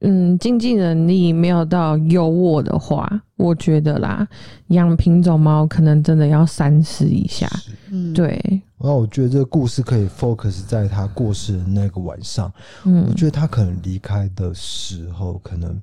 [0.00, 4.26] 嗯，经济能力没有到优渥的话，我觉得啦，
[4.68, 7.48] 养品种猫可能真的要三思一下。
[7.90, 8.40] 嗯，对。
[8.78, 12.50] 然后我觉得这个故事可以 focus 在他过世的那个晚上。
[12.84, 15.78] 嗯，我觉得他可能离开的时候，可能，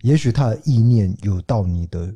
[0.00, 2.10] 也许他的意念有到你的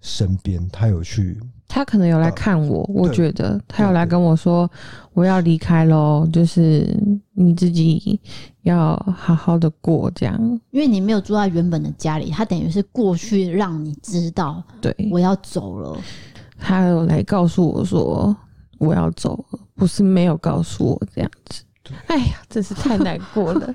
[0.00, 1.38] 身边，他有去。
[1.68, 4.70] 他可能有来看我，我觉得他有来跟我说
[5.14, 6.94] 我要离开喽，就是
[7.34, 8.20] 你自己
[8.62, 10.38] 要好好的过这样，
[10.70, 15.98] 因为你没有住在原本的家里，他等于是过去让你知道，对，我要走了。
[16.58, 18.36] 他有来告诉我说
[18.78, 21.62] 我要走了，不是没有告诉我这样子。
[22.06, 23.74] 哎呀，真是太难过了，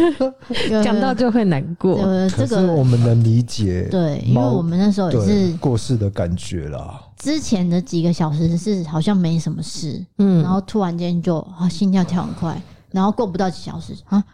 [0.82, 1.98] 讲到就会难过。
[2.30, 6.98] 这个我们能理解，对，因为我们那时候也是过世的感觉啦。
[7.18, 12.60] 之前的几个小时是好像没什么事，嗯，然后突然间就啊心跳跳很快，
[12.96, 14.24] 然后过不到几小时啊，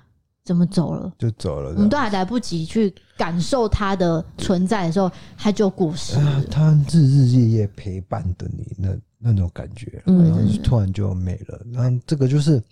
[0.44, 1.12] 怎么走了？
[1.18, 6.44] 就走了，我们都还来不及去感受它的存在的时候，它就过世了。
[6.50, 8.88] 他日日夜夜陪伴的你，那
[9.18, 11.60] 那种感觉，然后突然就没了。
[11.66, 12.62] 那这个就是。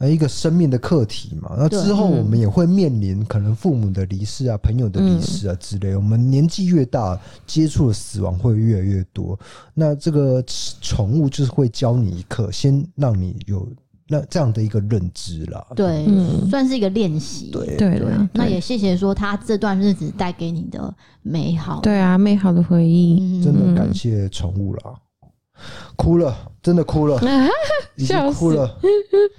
[0.00, 5.96] 一个生命的课题嘛，那之后我们也会面临可能父母的离世啊、朋友的离世啊之类。
[5.96, 9.38] 我们年纪越大，接触的死亡会越来越多。
[9.72, 10.44] 那这个
[10.82, 13.66] 宠物就是会教你一课，先让你有
[14.08, 15.66] 那这样的一个认知啦。
[15.74, 17.50] 对，嗯、算是一个练习。
[17.50, 21.80] 对对了，那也谢谢说他这段日子带给你的美好。
[21.80, 24.94] 对啊，美好的回忆，真的感谢宠物啦。
[25.96, 27.18] 哭了，真的哭了，
[27.96, 28.76] 已经哭了。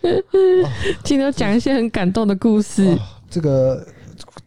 [1.03, 2.97] 今天讲一些很感动的故事。
[3.30, 3.86] 这个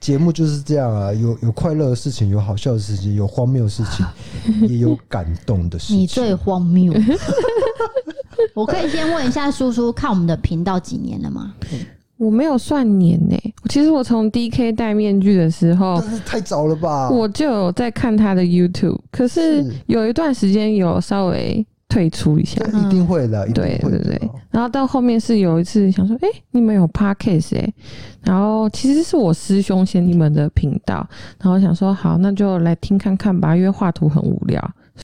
[0.00, 4.06] 节目就是这样啊，有有快乐的事情，有好笑的事情，有荒谬的事情，
[4.68, 5.98] 也有感动的事情。
[5.98, 6.92] 你最荒谬。
[8.54, 11.54] 我可以先问一下叔叔，看我们的频道几年了吗？
[12.16, 13.54] 我没有算年呢、欸。
[13.68, 17.10] 其实我从 DK 戴面具的时候，但是太早了吧？
[17.10, 22.62] 我就有在看他的 YouTube，可是有一段时间有稍微退出一下。
[22.66, 24.30] 一定会的，对对对。
[24.50, 27.74] 然后到后面是有一次想说，哎、欸，你们有 Podcast 哎、欸，
[28.22, 31.06] 然后其实是我师兄先你们的频道，
[31.40, 34.62] 然后想说好，那就来听看看吧，因为画图很无聊。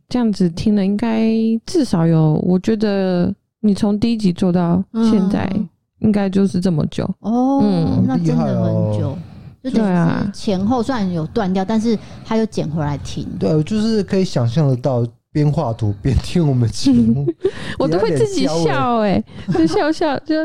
[0.09, 1.31] 这样子听了应该
[1.65, 5.51] 至少有，我觉得你从第一集做到现在。
[5.55, 5.69] 嗯
[6.01, 9.17] 应该就是这么久哦，嗯，那真的很久，
[9.63, 15.07] 对啊，前后虽然有断掉，但是他又捡回来听，对，就是可以想象得到。
[15.35, 17.27] 边画图边听我们节目，
[17.77, 20.37] 我都会自己笑哎、欸， 就笑笑就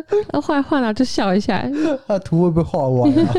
[0.42, 1.64] 画画了就笑一下。
[2.10, 3.34] 那图会不会画完啊？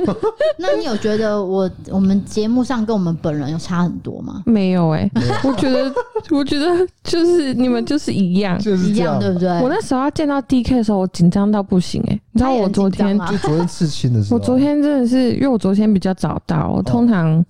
[0.57, 4.45] 那你有觉得我我们节目上跟我们本人有差很多吗？
[4.47, 5.93] 没有哎、欸，我觉得
[6.31, 6.69] 我觉得
[7.03, 9.49] 就是你们就是一样，就是一样，对不对？
[9.61, 17.37] 我那时候要见到 DK 的时候，我紧张到不行哎、欸，你知道我昨天、啊、就昨天刺青的时候，我昨天真的是因为我昨天比较早到，我通常。
[17.41, 17.45] 哦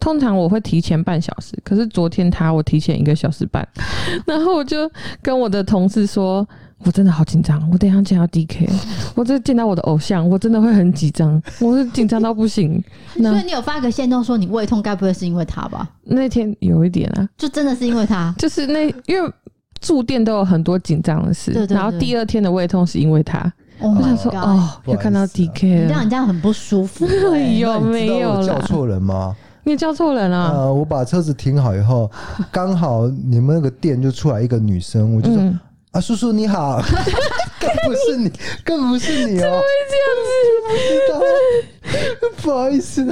[0.00, 3.66] 通常我会提前半小时，可是昨天他我提前一个小时半，
[4.26, 4.90] 然后我就
[5.22, 6.46] 跟我的同事说，
[6.84, 8.68] 我真的好紧张，我等一下见到 DK，
[9.14, 12.82] 我这见到我的偶像，我真的会很紧张，我是紧张到不行。
[13.16, 15.88] 所以你有发个线动说你胃痛，该不会是因为他吧？
[16.04, 19.32] 那天有一点啊，就真的是因为他，就是那因为
[19.80, 23.50] 住店都有很多紧张的事，然后第二天的胃痛是因为他。
[23.80, 27.04] 我想说哦，又看到 DK 了，这样你这样很不舒服。
[27.58, 29.34] 有没有叫错人吗？
[29.64, 30.50] 你叫错人了。
[30.52, 32.10] 呃，我把车子停好以后，
[32.52, 35.58] 刚好你们那个店就出来一个女生，我就说、嗯、
[35.92, 36.80] 啊，叔叔你好，
[37.64, 38.32] 更不是你，
[38.64, 40.40] 更不是你哦、喔，怎么会这样子？
[40.66, 43.04] 不知道，不好意思，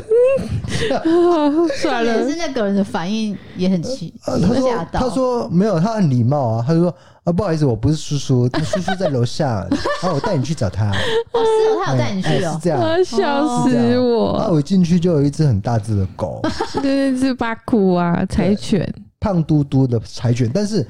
[1.80, 2.18] 算了。
[2.18, 6.94] 可是那个人的反应也很奇，呃、他说他说没有，他很礼貌啊，他就说。
[7.24, 9.48] 啊，不好意思，我不是叔叔，他叔叔在楼下，
[10.02, 10.90] 啊，我带你去找他。
[10.90, 14.32] 哦，是哦，他有带你去哦，欸、是这样，啊、笑死我。
[14.38, 16.42] 啊，我一进去就有一只很大只的狗，
[16.82, 20.84] 对，是巴库啊，柴犬，胖嘟嘟的柴犬，但是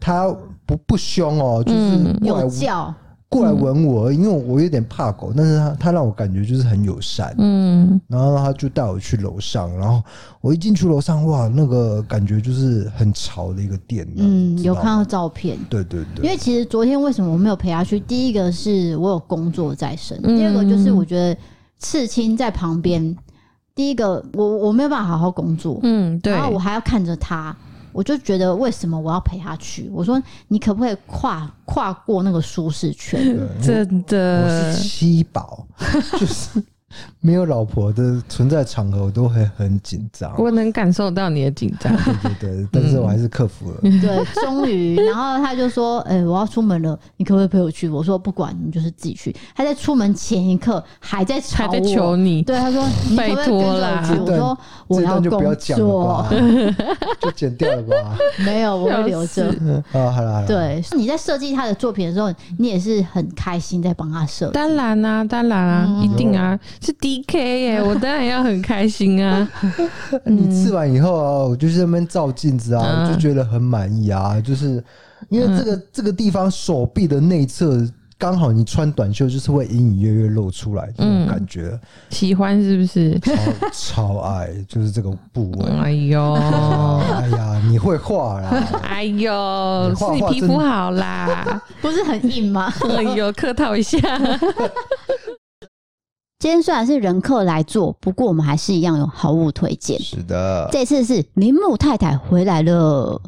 [0.00, 0.34] 它
[0.64, 2.94] 不不凶哦，就是有叫。
[3.28, 10.00] 过来吻我，因为我有点怕狗，但是他他让我感觉就是很友善，嗯，然后他就带我去楼上，然后
[10.40, 17.98] 我一进去楼上，哇，那个感觉就是很潮的一个店，嗯，有看到照片，对对对，因为其实昨天为什么我没有陪他去？
[17.98, 21.36] 第一个是我有工作在身，第二个就是我觉得
[21.80, 23.16] 刺青在旁边，
[23.74, 27.56] 第一个我我没有办法好好工作，嗯，对，然后我还要看着他。
[27.94, 29.88] 我就觉得为什么我要陪他去？
[29.94, 33.38] 我说你可不可以跨跨过那个舒适圈？
[33.62, 35.64] 真的，我是七宝，
[36.18, 36.62] 就是。
[37.20, 40.32] 没有老婆的存在场合，我都会很紧张。
[40.38, 43.76] 我能感受到你的紧张，对对对，但是我还是克服了。
[43.82, 52.42] 嗯、对，终于，然后他就说：“哎、欸，我要出门了，你可不可以陪我去？”我说：“不管你，就是自己去。”他在出门前一刻还在吵我，还在求你。
[52.42, 56.26] 对，他说：“你可不可以跟着我去？”我说：“我要工作。”
[57.20, 58.16] 就剪掉了吧？
[58.44, 59.48] 没有，我会留着。
[59.92, 60.46] 啊，好了好了。
[60.46, 64.50] 对，你在设计他的作品的时候，你也是很开心在帮他设。
[64.50, 66.58] 当然啊，当然啊，嗯、一定啊。
[66.84, 69.48] 是 DK 耶，我当然要很开心啊！
[70.24, 74.38] 你刺完以后啊，我就在那边照镜子啊，我就觉得很满意啊。
[74.40, 74.82] 就是
[75.30, 77.80] 因为这个这个地方手臂的内侧
[78.18, 81.78] 刚好你穿短袖，就是会隐隐约约露出来这种感觉。
[82.10, 83.18] 喜欢是不是？
[83.20, 83.32] 超
[83.72, 85.66] 超爱，就是这个部位。
[85.82, 88.50] 哎呦，哎呀，你会画啦！
[88.86, 92.72] 哎呦，是你皮肤好啦， 不是很硬吗？
[92.96, 93.98] 哎呦，客套一下。
[96.44, 99.98] 今天虽然是人客来做，不过我们还是一样有好物推荐。
[99.98, 103.18] 是的，这次是铃木太太回来了，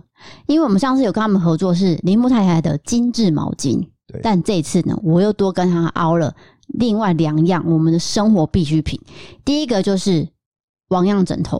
[0.44, 4.20] 因为我们上次有跟他们合作是铃木太太的精致毛巾，对。
[4.22, 6.36] 但这次呢，我又多跟他凹了
[6.66, 9.00] 另外两样我们的生活必需品。
[9.46, 10.28] 第一个就是
[10.88, 11.58] 王样枕头，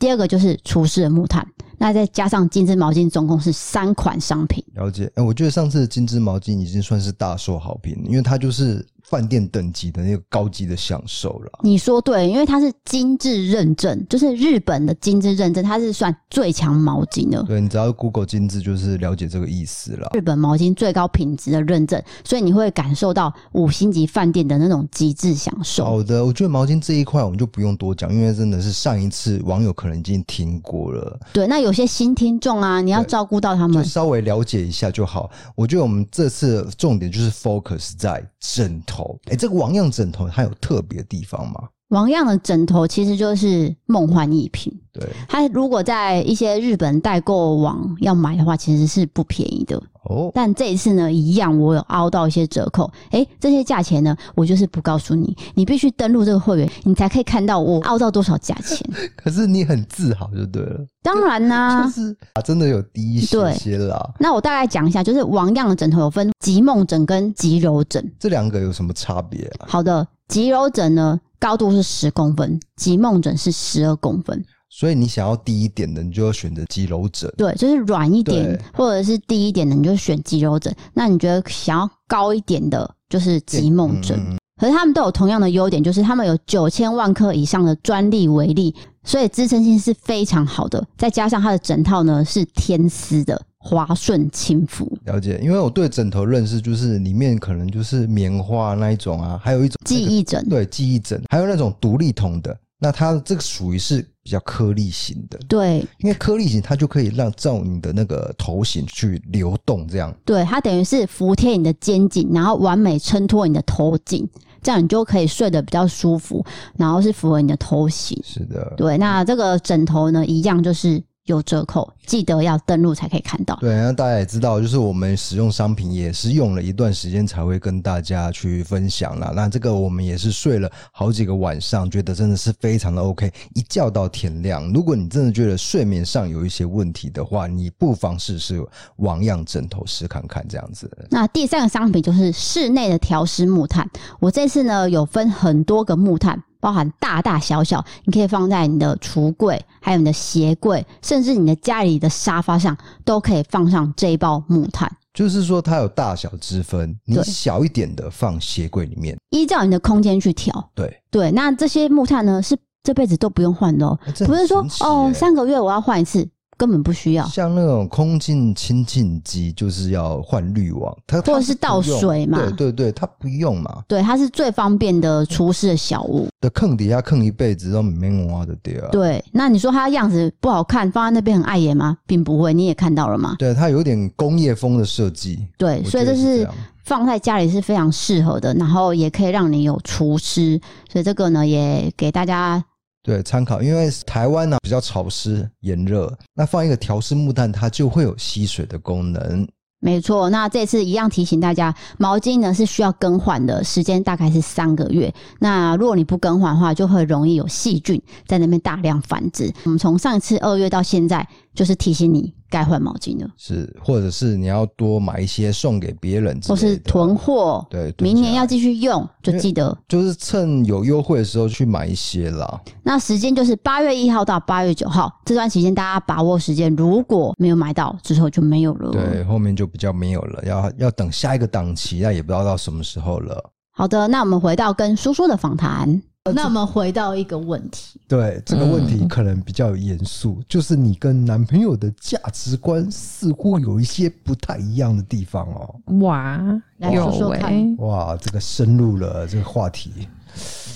[0.00, 1.46] 第二个就是厨师的木炭。
[1.78, 4.64] 那再加上精致毛巾，总共是三款商品。
[4.74, 11.60] 了解，哎、欸，我觉得上次的精致毛巾已经算是大受好评，因为它就是饭店等级的那个高级的享受了。
[11.62, 17.42] 你说对，因为它是精致认证，就是日本的精致认证，它是算最强毛巾的。
[17.44, 20.10] 对，你只要 Google 精致，就是了解这个意思了。
[20.14, 25.84] 日本毛巾最高品质的认证，所以你会感受到五星级饭店的那种极致享受。
[25.84, 31.20] 好的，我觉得毛巾这一块我们就不用多讲，因为真的是上一次网友可能已经听过了。
[31.32, 35.30] 对，那有些新听众啊，你要照顾到他们，就稍微了解一下就好。
[35.54, 38.95] 我觉得我们这次重点就是 focus 在枕头。
[39.30, 41.68] 哎，这个王样枕头它有特别的地方吗？
[41.88, 44.72] 王样的枕头其实就是梦幻一品。
[44.92, 49.80] 对，它如果在一些日本代购网要买的话，其实是不便宜的。
[50.04, 52.90] 哦，但这一次呢，一样我有凹到一些折扣。
[53.10, 58.78] 哎，这些价钱呢，我就是不告诉你，你必须登录这个会员，你才可以看到我凹到多少价钱。
[59.16, 60.86] 可是你很自豪就对了。
[61.02, 64.14] 当然啦、啊，就是啊，真的有低一些些啦。
[64.18, 69.66] 那我大概讲一下，就是王样的枕头有分极梦枕跟极柔枕，这两个有什么差别啊？
[69.68, 74.44] 好的，极柔枕呢，高度是十公分，极梦枕是十二公分。
[74.68, 77.32] 所以你想要低一点的，你就要选择极柔枕。
[77.36, 80.74] 对，就是软一点或者是低一点的，你就选极柔枕。
[80.92, 84.18] 那你觉得想要高一点的，就是极梦枕。
[84.60, 88.74] 可是他们都有同样的优点，就是他们有九千万克以上的专利为例，
[89.04, 90.84] 所以支撑性是非常好的。
[90.98, 94.86] 再加上它的枕套呢是天丝的，滑顺亲肤。
[95.06, 102.56] 了解，因为我对枕头认识就是里面可能就是棉花那一种啊，还有一种、那个、记忆枕，对，记忆枕，还有那种独立筒的。
[102.78, 114.28] 那它这个属于是比较颗粒型的，对，因为颗粒型它就可以让照你的那个头型去流动，这样，对，它等于是服贴你的肩颈，然后完美衬托你的头颈，
[114.62, 116.44] 这样你就可以睡得比较舒服，
[116.76, 121.02] 然后是符合你的头型，是的，对，那这个枕头呢，一样就是。
[121.26, 123.56] 有折扣，记得要登录才可以看到。
[123.60, 129.32] 对，那大家也知道，就是我们使用商品也是用了一段时间才会跟大家去分享啦。
[129.34, 134.72] 那这个我们也是睡了好几个晚上，觉得真的是非常的 OK，一觉到天亮。
[134.72, 138.64] 如果你真的觉得睡眠上有一些问题的话，你不妨试试
[138.96, 140.90] 王样枕头试看看这样子。
[141.10, 143.88] 那第三个商品就是室内的调湿木炭，
[144.20, 146.42] 我这次呢有分很多个木炭。
[146.66, 154.90] 包含大大小小，你可以放在你的橱柜，还有你的鞋柜，甚至你的家里的沙发上，都可以放上这一包木炭。
[155.14, 160.70] 就是说，它有大小之分，你小一点的放鞋柜里面，依照你的空间去调。
[160.74, 166.28] 对对，那这些木炭呢，是这辈子都不用换的哦，欸、不是说哦，三个月我要换一次。
[166.56, 176.28] 根本不需要，像那种空净清净机，就是要换滤网，它或者是倒水嘛，对对对，它不用嘛，对，它是最方便的厨师的小物。
[176.40, 178.88] 的坑底下坑一辈子都没挖的掉。
[178.90, 181.98] 对，那你说它样子不好看，放在那边很碍眼吗？
[182.06, 183.36] 并不会，你也看到了吗？
[183.38, 185.46] 对，它有点工业风的设计。
[185.58, 186.48] 对，所以这是
[186.84, 192.64] 放在家里是非常适合的，然后也可以让你有厨师，所以这个呢也给大家。
[193.06, 199.46] 对，参考，因为台湾呢比较潮湿炎热，那放一个调湿木炭，它就会有吸水的功能。
[199.78, 205.14] 没错，那这次一样提醒大家，毛巾呢是需要更换的，时间大概是三个月。
[205.38, 209.52] 那如果你不更换的话，就会容易有细菌在那边大量繁殖。
[209.64, 212.32] 我们从上次二月到现在，就是提醒你。
[212.48, 222.60] 该换毛巾了，是，或者是你要多买一些送给别人，或是囤货，对，明年要继续用，就记得就是趁有优惠的时候去买一些啦。
[222.84, 228.92] 那时间就是八月一号到八月九号这段期间，大家把握时间，如果没有买到，之后就没有了。
[228.92, 233.42] 对，后面就比较没有了，要要等下一个档期，那也不知道到什么时候了。
[233.72, 236.00] 好的，那我们回到跟叔叔的访谈。
[236.32, 245.74] 那我们回到一个问题，对这个问题可能比较严肃，嗯，就是你跟男朋友的价值观似乎有一些不太一样的地方哦。
[246.00, 246.38] 哇，
[246.78, 247.76] 来说说看。
[247.78, 250.08] 哇，这个深入了这个话题。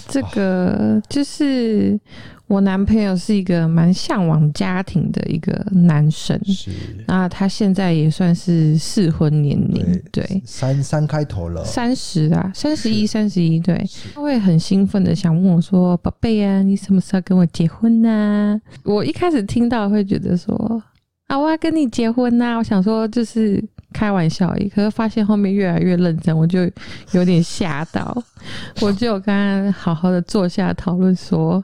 [0.08, 1.98] 这个就是
[2.48, 6.70] 我男朋友是一个蛮向往家庭的一个男生，是。
[7.06, 13.88] 那他现在也算是适婚年龄，对，三三开头了，三十啊，三十一，三十一，对。
[14.12, 20.82] 他会很兴奋的想问我说：“宝贝啊，你什么时候跟我结婚呢？”我一开始听到会觉得说
[21.28, 23.64] ：“啊，我要跟你结婚呐！”我想说就是。
[23.93, 26.61] 开玩笑而已，可是发现后面越来越认真，我就
[27.12, 28.22] 有点吓到。
[28.80, 31.62] 我就跟他好好的坐下讨论说：“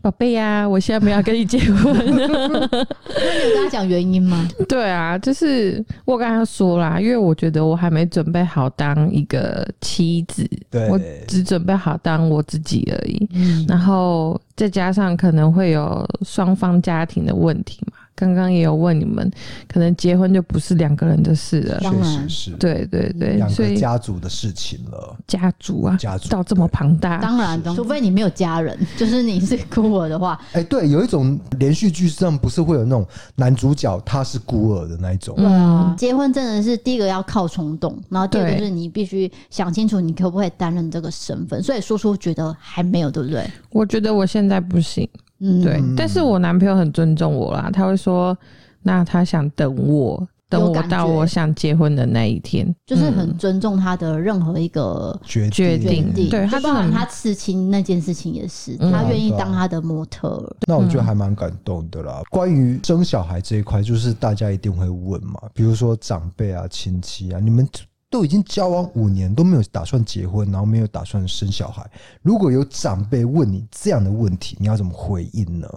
[0.00, 1.92] 宝贝呀，我现在没有要跟你结婚。
[2.06, 4.48] ”那你有跟他讲原因吗？
[4.68, 13.28] 对啊，就是我跟他说啦，因为我觉得我还没准备好当一个妻子，对，我只准备好当我自己而已。
[13.34, 17.98] 嗯，然后再加上可能会有双方家庭的问题嘛。
[18.16, 19.30] 刚刚也有问你们，
[19.66, 21.80] 可能结婚就不是两个人的事了。
[21.80, 25.16] 确实是，对对对，两个所以家族的事情了。
[25.26, 30.38] 家族啊，家族到这么庞大，当然，除非你没有家人， 就是你是孤儿的话。
[30.52, 35.34] 哎，对，有一种连续剧上不是会有那种男主角他是孤儿的那一种。
[35.36, 41.60] 对啊，结婚真的是第一个要靠冲动，然后第二个就是你必须想清楚你可不可以担任这个身份。
[41.62, 43.44] 所以叔叔觉得还没有，对不对？
[43.70, 45.08] 我觉得我现在不行。
[45.40, 48.36] 嗯，对，但是我男朋友很尊重我啦，他会说，
[48.82, 56.12] 那他想等我，等我到我想结婚的那一天，就是很尊重他的任何一个决决定。
[56.30, 60.54] 对，他包含他刺青那件事情也是，他愿意当他的模特。
[60.66, 62.22] 那我觉得还蛮感动的啦。
[62.30, 67.68] 关于生小孩这一块，就是大家一定会问嘛，比如说长辈啊、亲戚啊，你们。
[68.14, 71.84] 都已经交往五年，都没有打算结婚，然后没有打算生小孩。
[72.22, 75.68] 如果有长辈问你这样的问题，你要怎么回应呢？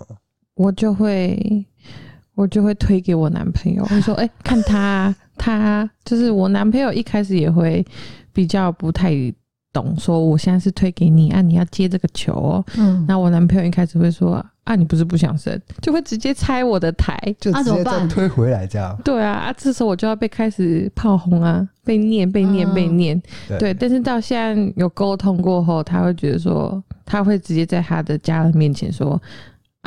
[0.53, 1.65] 我就会，
[2.35, 6.93] 我就会推给我男朋友，我说：“哎、看他，他就是我男朋友。
[6.93, 7.83] 一开始也会
[8.31, 9.11] 比较不太
[9.73, 12.65] 懂，说我现在是推给你啊，你要接这个球哦。
[12.77, 14.45] 嗯，那我男朋友一开始会说。
[14.67, 18.89] 啊，你不是不想生，就会直接拆我的台，就直接再推回来这样。
[18.89, 23.15] 啊、对啊，啊，这时候我就要被开始炮轰啊，被念、被念、被念。
[23.49, 29.17] 嗯、对，但是到现在有沟通过后，他会觉得说，他会直接在他的家人面前说。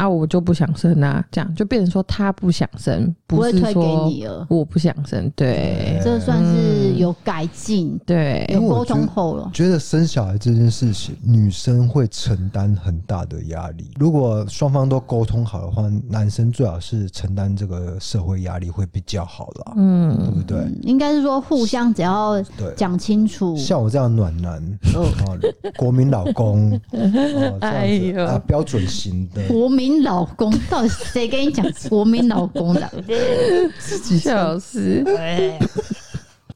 [0.01, 9.51] 啊，我就不想生啊，这样就变成说他不想生，不会推给你了我不想生，对，这算是有改进，对，有沟通后了。
[9.53, 13.91] 觉得生小孩这件事情，女生会承担很大的压力。
[13.99, 20.67] 如果双方都沟通好的话，男生最好是承担这个社会压力会比较好啦，嗯，对不对？
[20.81, 22.43] 应该是说互相只要
[22.75, 23.55] 讲清楚。
[23.55, 24.63] 像我这样暖男，
[24.95, 25.05] 哦，
[25.77, 29.90] 国民老公， 哦，这样子啊，标准型的国民。
[30.03, 32.91] 老公到底谁跟你讲国民老公的？
[33.79, 35.05] 自己笑死。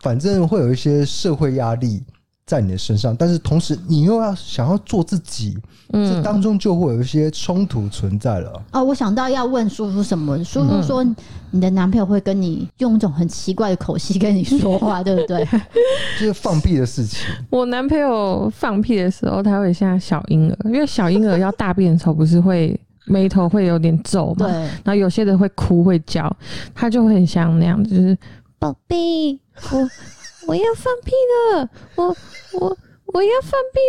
[0.00, 2.02] 反正会有一些社会压力
[2.44, 5.56] 在你的身上，但是同时你又要想要做自己，
[5.94, 8.62] 嗯，这当中就会有一些冲突存在了。
[8.72, 10.36] 哦，我想到要问叔叔什么？
[10.44, 11.02] 叔叔说
[11.50, 15.42] 你的男朋友会跟你用一种很奇怪的口气跟你说话，对不对？
[16.20, 17.20] 就是放屁的事情。
[17.48, 22.78] 我男朋友放屁的时候，他会像小婴儿，因为小婴儿要大便的时候不是会。
[23.06, 26.34] 眉头会有点皱嘛，对，然后有些人会哭会叫，
[26.74, 28.16] 他就会很像那样子，就是
[28.58, 29.38] 宝贝，
[29.72, 29.78] 我
[30.48, 31.12] 我要放屁
[31.54, 32.16] 了，我
[32.60, 32.76] 我
[33.06, 33.80] 我要放屁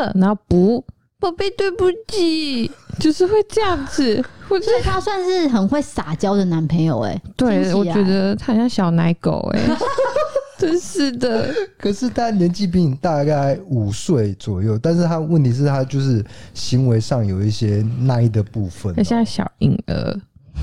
[0.00, 0.84] 了， 然后不，
[1.18, 4.24] 宝贝对不起，就是会这样子。
[4.48, 9.60] 我觉得他算是很会撒娇的男朋友哎，对，我觉得他像小奶狗哎。
[10.62, 20.20] 真是的，可是他年纪比你大概五岁左右，但是他问题是，他就是行为上有一些奶的部分，他像小婴儿。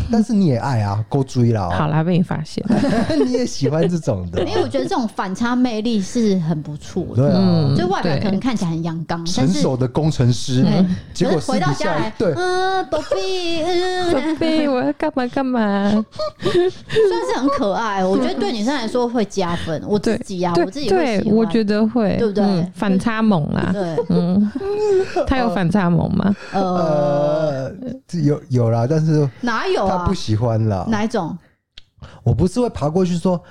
[0.12, 1.70] 但是你也爱啊，够追了。
[1.70, 2.64] 好啦，被你发现，
[3.26, 4.44] 你也喜欢这种的。
[4.44, 7.16] 因为我觉得这种反差魅力是很不错的。
[7.16, 10.66] 对啊，就外表可能看起来很阳刚，成熟的工程师，
[11.14, 15.90] 结果回到家来，对，嗯，宝贝，嗯，宝贝，我要干嘛干嘛，
[16.40, 18.04] 算是很可爱。
[18.04, 19.82] 我觉得对女生来说会加分。
[19.88, 22.72] 我自己啊，我自己会喜欢，我觉得会，对不对？
[22.74, 24.52] 反差萌啊，对，嗯，
[25.28, 26.36] 他有反差萌吗？
[26.54, 27.72] 呃，
[28.24, 29.99] 有有啦，但是哪有？
[30.00, 31.38] 他不喜欢了，哪一种？
[32.24, 33.42] 我不是会爬过去说：“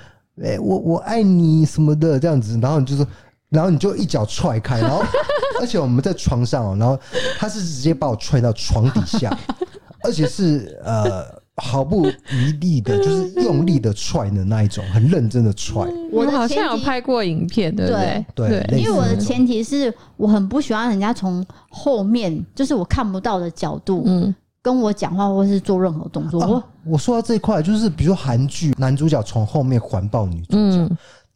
[0.41, 3.05] 哎、欸，我我爱你什么的这样子。”然后你就说，
[3.49, 5.03] 然后你就一脚踹开，然后
[5.61, 6.99] 而且我们在床上，然后
[7.37, 9.37] 他是直接把我踹到床底下，
[10.03, 11.23] 而且是呃
[11.57, 15.87] 毫不余力的，就是用力的踹的那一种，很认真的踹。
[16.11, 18.25] 我好像有拍过影片，对不对？
[18.33, 24.33] 对，对，因为我的前提是我很不喜欢人家从后面，就是我看不到的角度，嗯。
[24.61, 30.89] 跟我讲话或是做任何动作，我我说到这一块，就是比如说韩剧男主角从后面环抱女主角。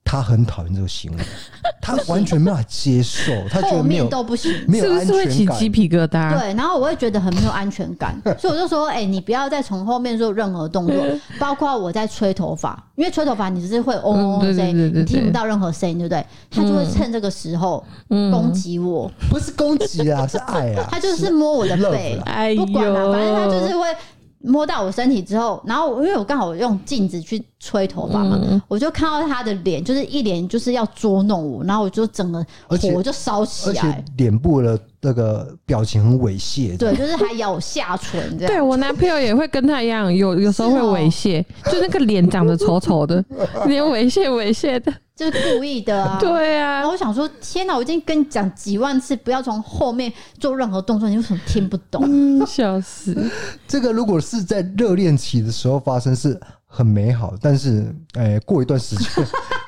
[0.04, 1.18] 他很讨厌这个行为，
[1.82, 6.38] 他完全没办法接受，他觉得没有都不行，没有安全感，是不是会起鸡皮疙瘩？
[6.38, 10.96] 对，然后我会觉得很没有安全感， 所以我就说，哎、欸，你不要再从后面做任何动作，
[11.40, 16.26] 包括我在吹头发，因为吹头发你只是会嗡嗡嗡声音，你听不到任何声音，对不对？
[16.52, 23.88] 他就会趁这个时候攻击我，不是攻击啊，是爱啊，他就是摸我的背，哎，不管了，反正他就是会。
[24.44, 38.54] 摸到我身体之后，然后因为我刚好用镜子去吹头发嘛，嗯、我就看到他的脸，就是一脸就是要捉弄我，然后我就整个火就烧起来，且脸部的那个表情很猥亵，对，就是还咬下唇这样。
[38.54, 43.24] 对，我男朋友也会跟他一样，有有时候会猥亵，哦、就那个脸长得丑丑的，
[43.66, 44.94] 脸猥亵猥亵的。
[45.16, 46.18] 就是故意的啊。
[46.22, 52.04] 对啊，然后我想说，天哪，我已经跟你讲几万次，不要从后面做任何动作，你为什么听不懂？
[52.06, 53.30] 嗯，笑死。
[53.68, 59.08] 这个如果是在热恋期的时候发生，是很美好，但是，哎，过一段时间。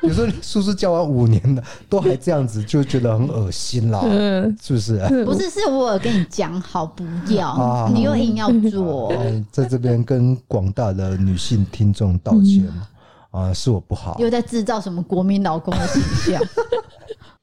[0.01, 4.01] 有时候叔叔交往五年了，都还这样子，就觉得很恶心啦，
[4.61, 4.97] 是不是？
[5.25, 7.03] 不是，是我有跟你讲好不
[7.33, 9.11] 要，啊、你又硬要做。
[9.51, 12.81] 在这边跟广大的女性听众道歉、嗯、
[13.35, 16.01] 啊，是我不好，又在制造什么国民老公的形
[16.33, 16.41] 象。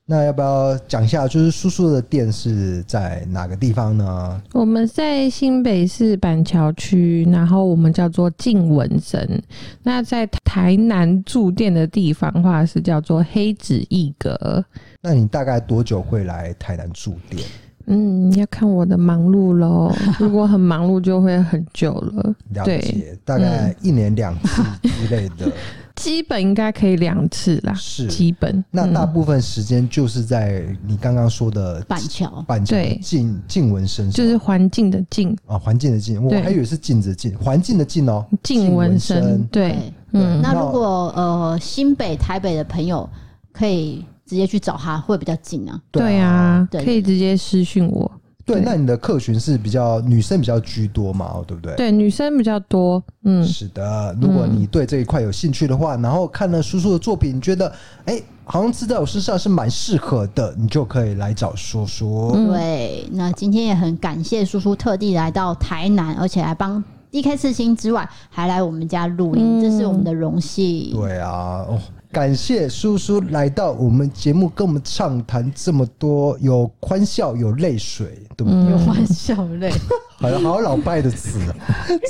[0.05, 4.43] 那要不要讲一下，就是叔叔的店是在哪个地方呢？
[4.53, 9.41] 我们在新北市板桥区，然后我们叫做静文神。
[9.83, 14.63] 那在台南驻店的地方的话，是叫做黑子一格。
[15.01, 17.47] 那你大概多久会来台南驻店？
[17.87, 19.93] 嗯，要看我的忙碌喽。
[20.19, 22.35] 如果很忙碌，就会很久了。
[22.55, 25.51] 了解，对大概一年两次之类的。
[25.97, 28.65] 基本应该可以两次啦，是基本。
[28.71, 39.45] 那大部分时间就是在你刚刚说的板桥，板桥静静文身上，就是环境的静啊，环境的静，我还以为是镜子静，环境的静哦，静文身。
[39.49, 40.41] 对，嗯。
[40.41, 43.09] 那如果呃新北、台北的朋友
[43.53, 44.03] 可以
[44.33, 45.79] 直接去找他，会比较近啊。
[45.91, 48.11] 对啊，可以直接私讯我。
[48.47, 51.45] 对，那你的客群是比较女生比较居多嘛？
[51.47, 51.77] 对不对？
[51.77, 53.03] 对，女生比较多。
[53.25, 54.17] 嗯，是的。
[54.23, 57.71] 如果你对这一块有兴趣的话，然后看了叔叔的作品，觉得
[58.07, 62.33] 哎，好像吃在我身上是蛮适合的，你就可以来找叔叔。
[62.49, 66.83] 对，那今天也很感谢叔叔特地来到台南，而且还帮
[67.13, 70.91] DK 刺青之外，还来我们家录音，这是我们的荣幸。
[70.95, 71.79] 对啊，哦。
[72.13, 78.71] 感谢叔叔来到我们节目，跟我们畅谈这么多，有欢笑，有泪水，对不对？
[78.71, 79.73] 有欢笑泪，
[80.19, 81.41] 好像好老派的词，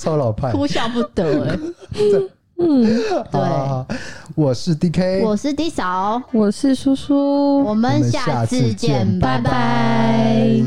[0.00, 1.58] 超老派，哭笑不得哎。
[2.58, 2.84] 嗯，
[3.30, 3.96] 对，
[4.34, 10.62] 我是 DK，我是 D 嫂，我是叔叔，我们下次见，拜拜。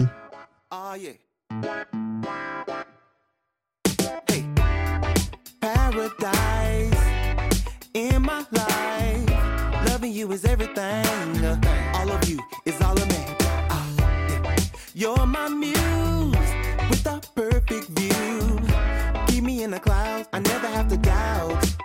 [10.06, 11.44] Loving you is everything.
[11.44, 11.60] Uh,
[11.96, 13.26] all of you is all of me.
[13.72, 14.56] Ah, yeah.
[14.94, 16.52] You're my muse
[16.90, 18.60] with a perfect view.
[19.26, 21.76] Keep me in the clouds, I never have to doubt.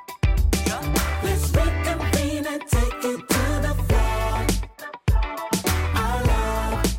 [1.23, 4.47] Let's reconvene and take it to the floor.
[5.95, 6.99] Our love,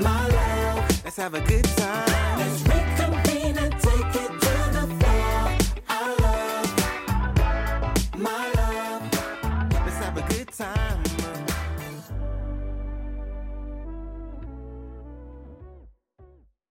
[0.00, 1.04] my love.
[1.04, 1.66] Let's have a good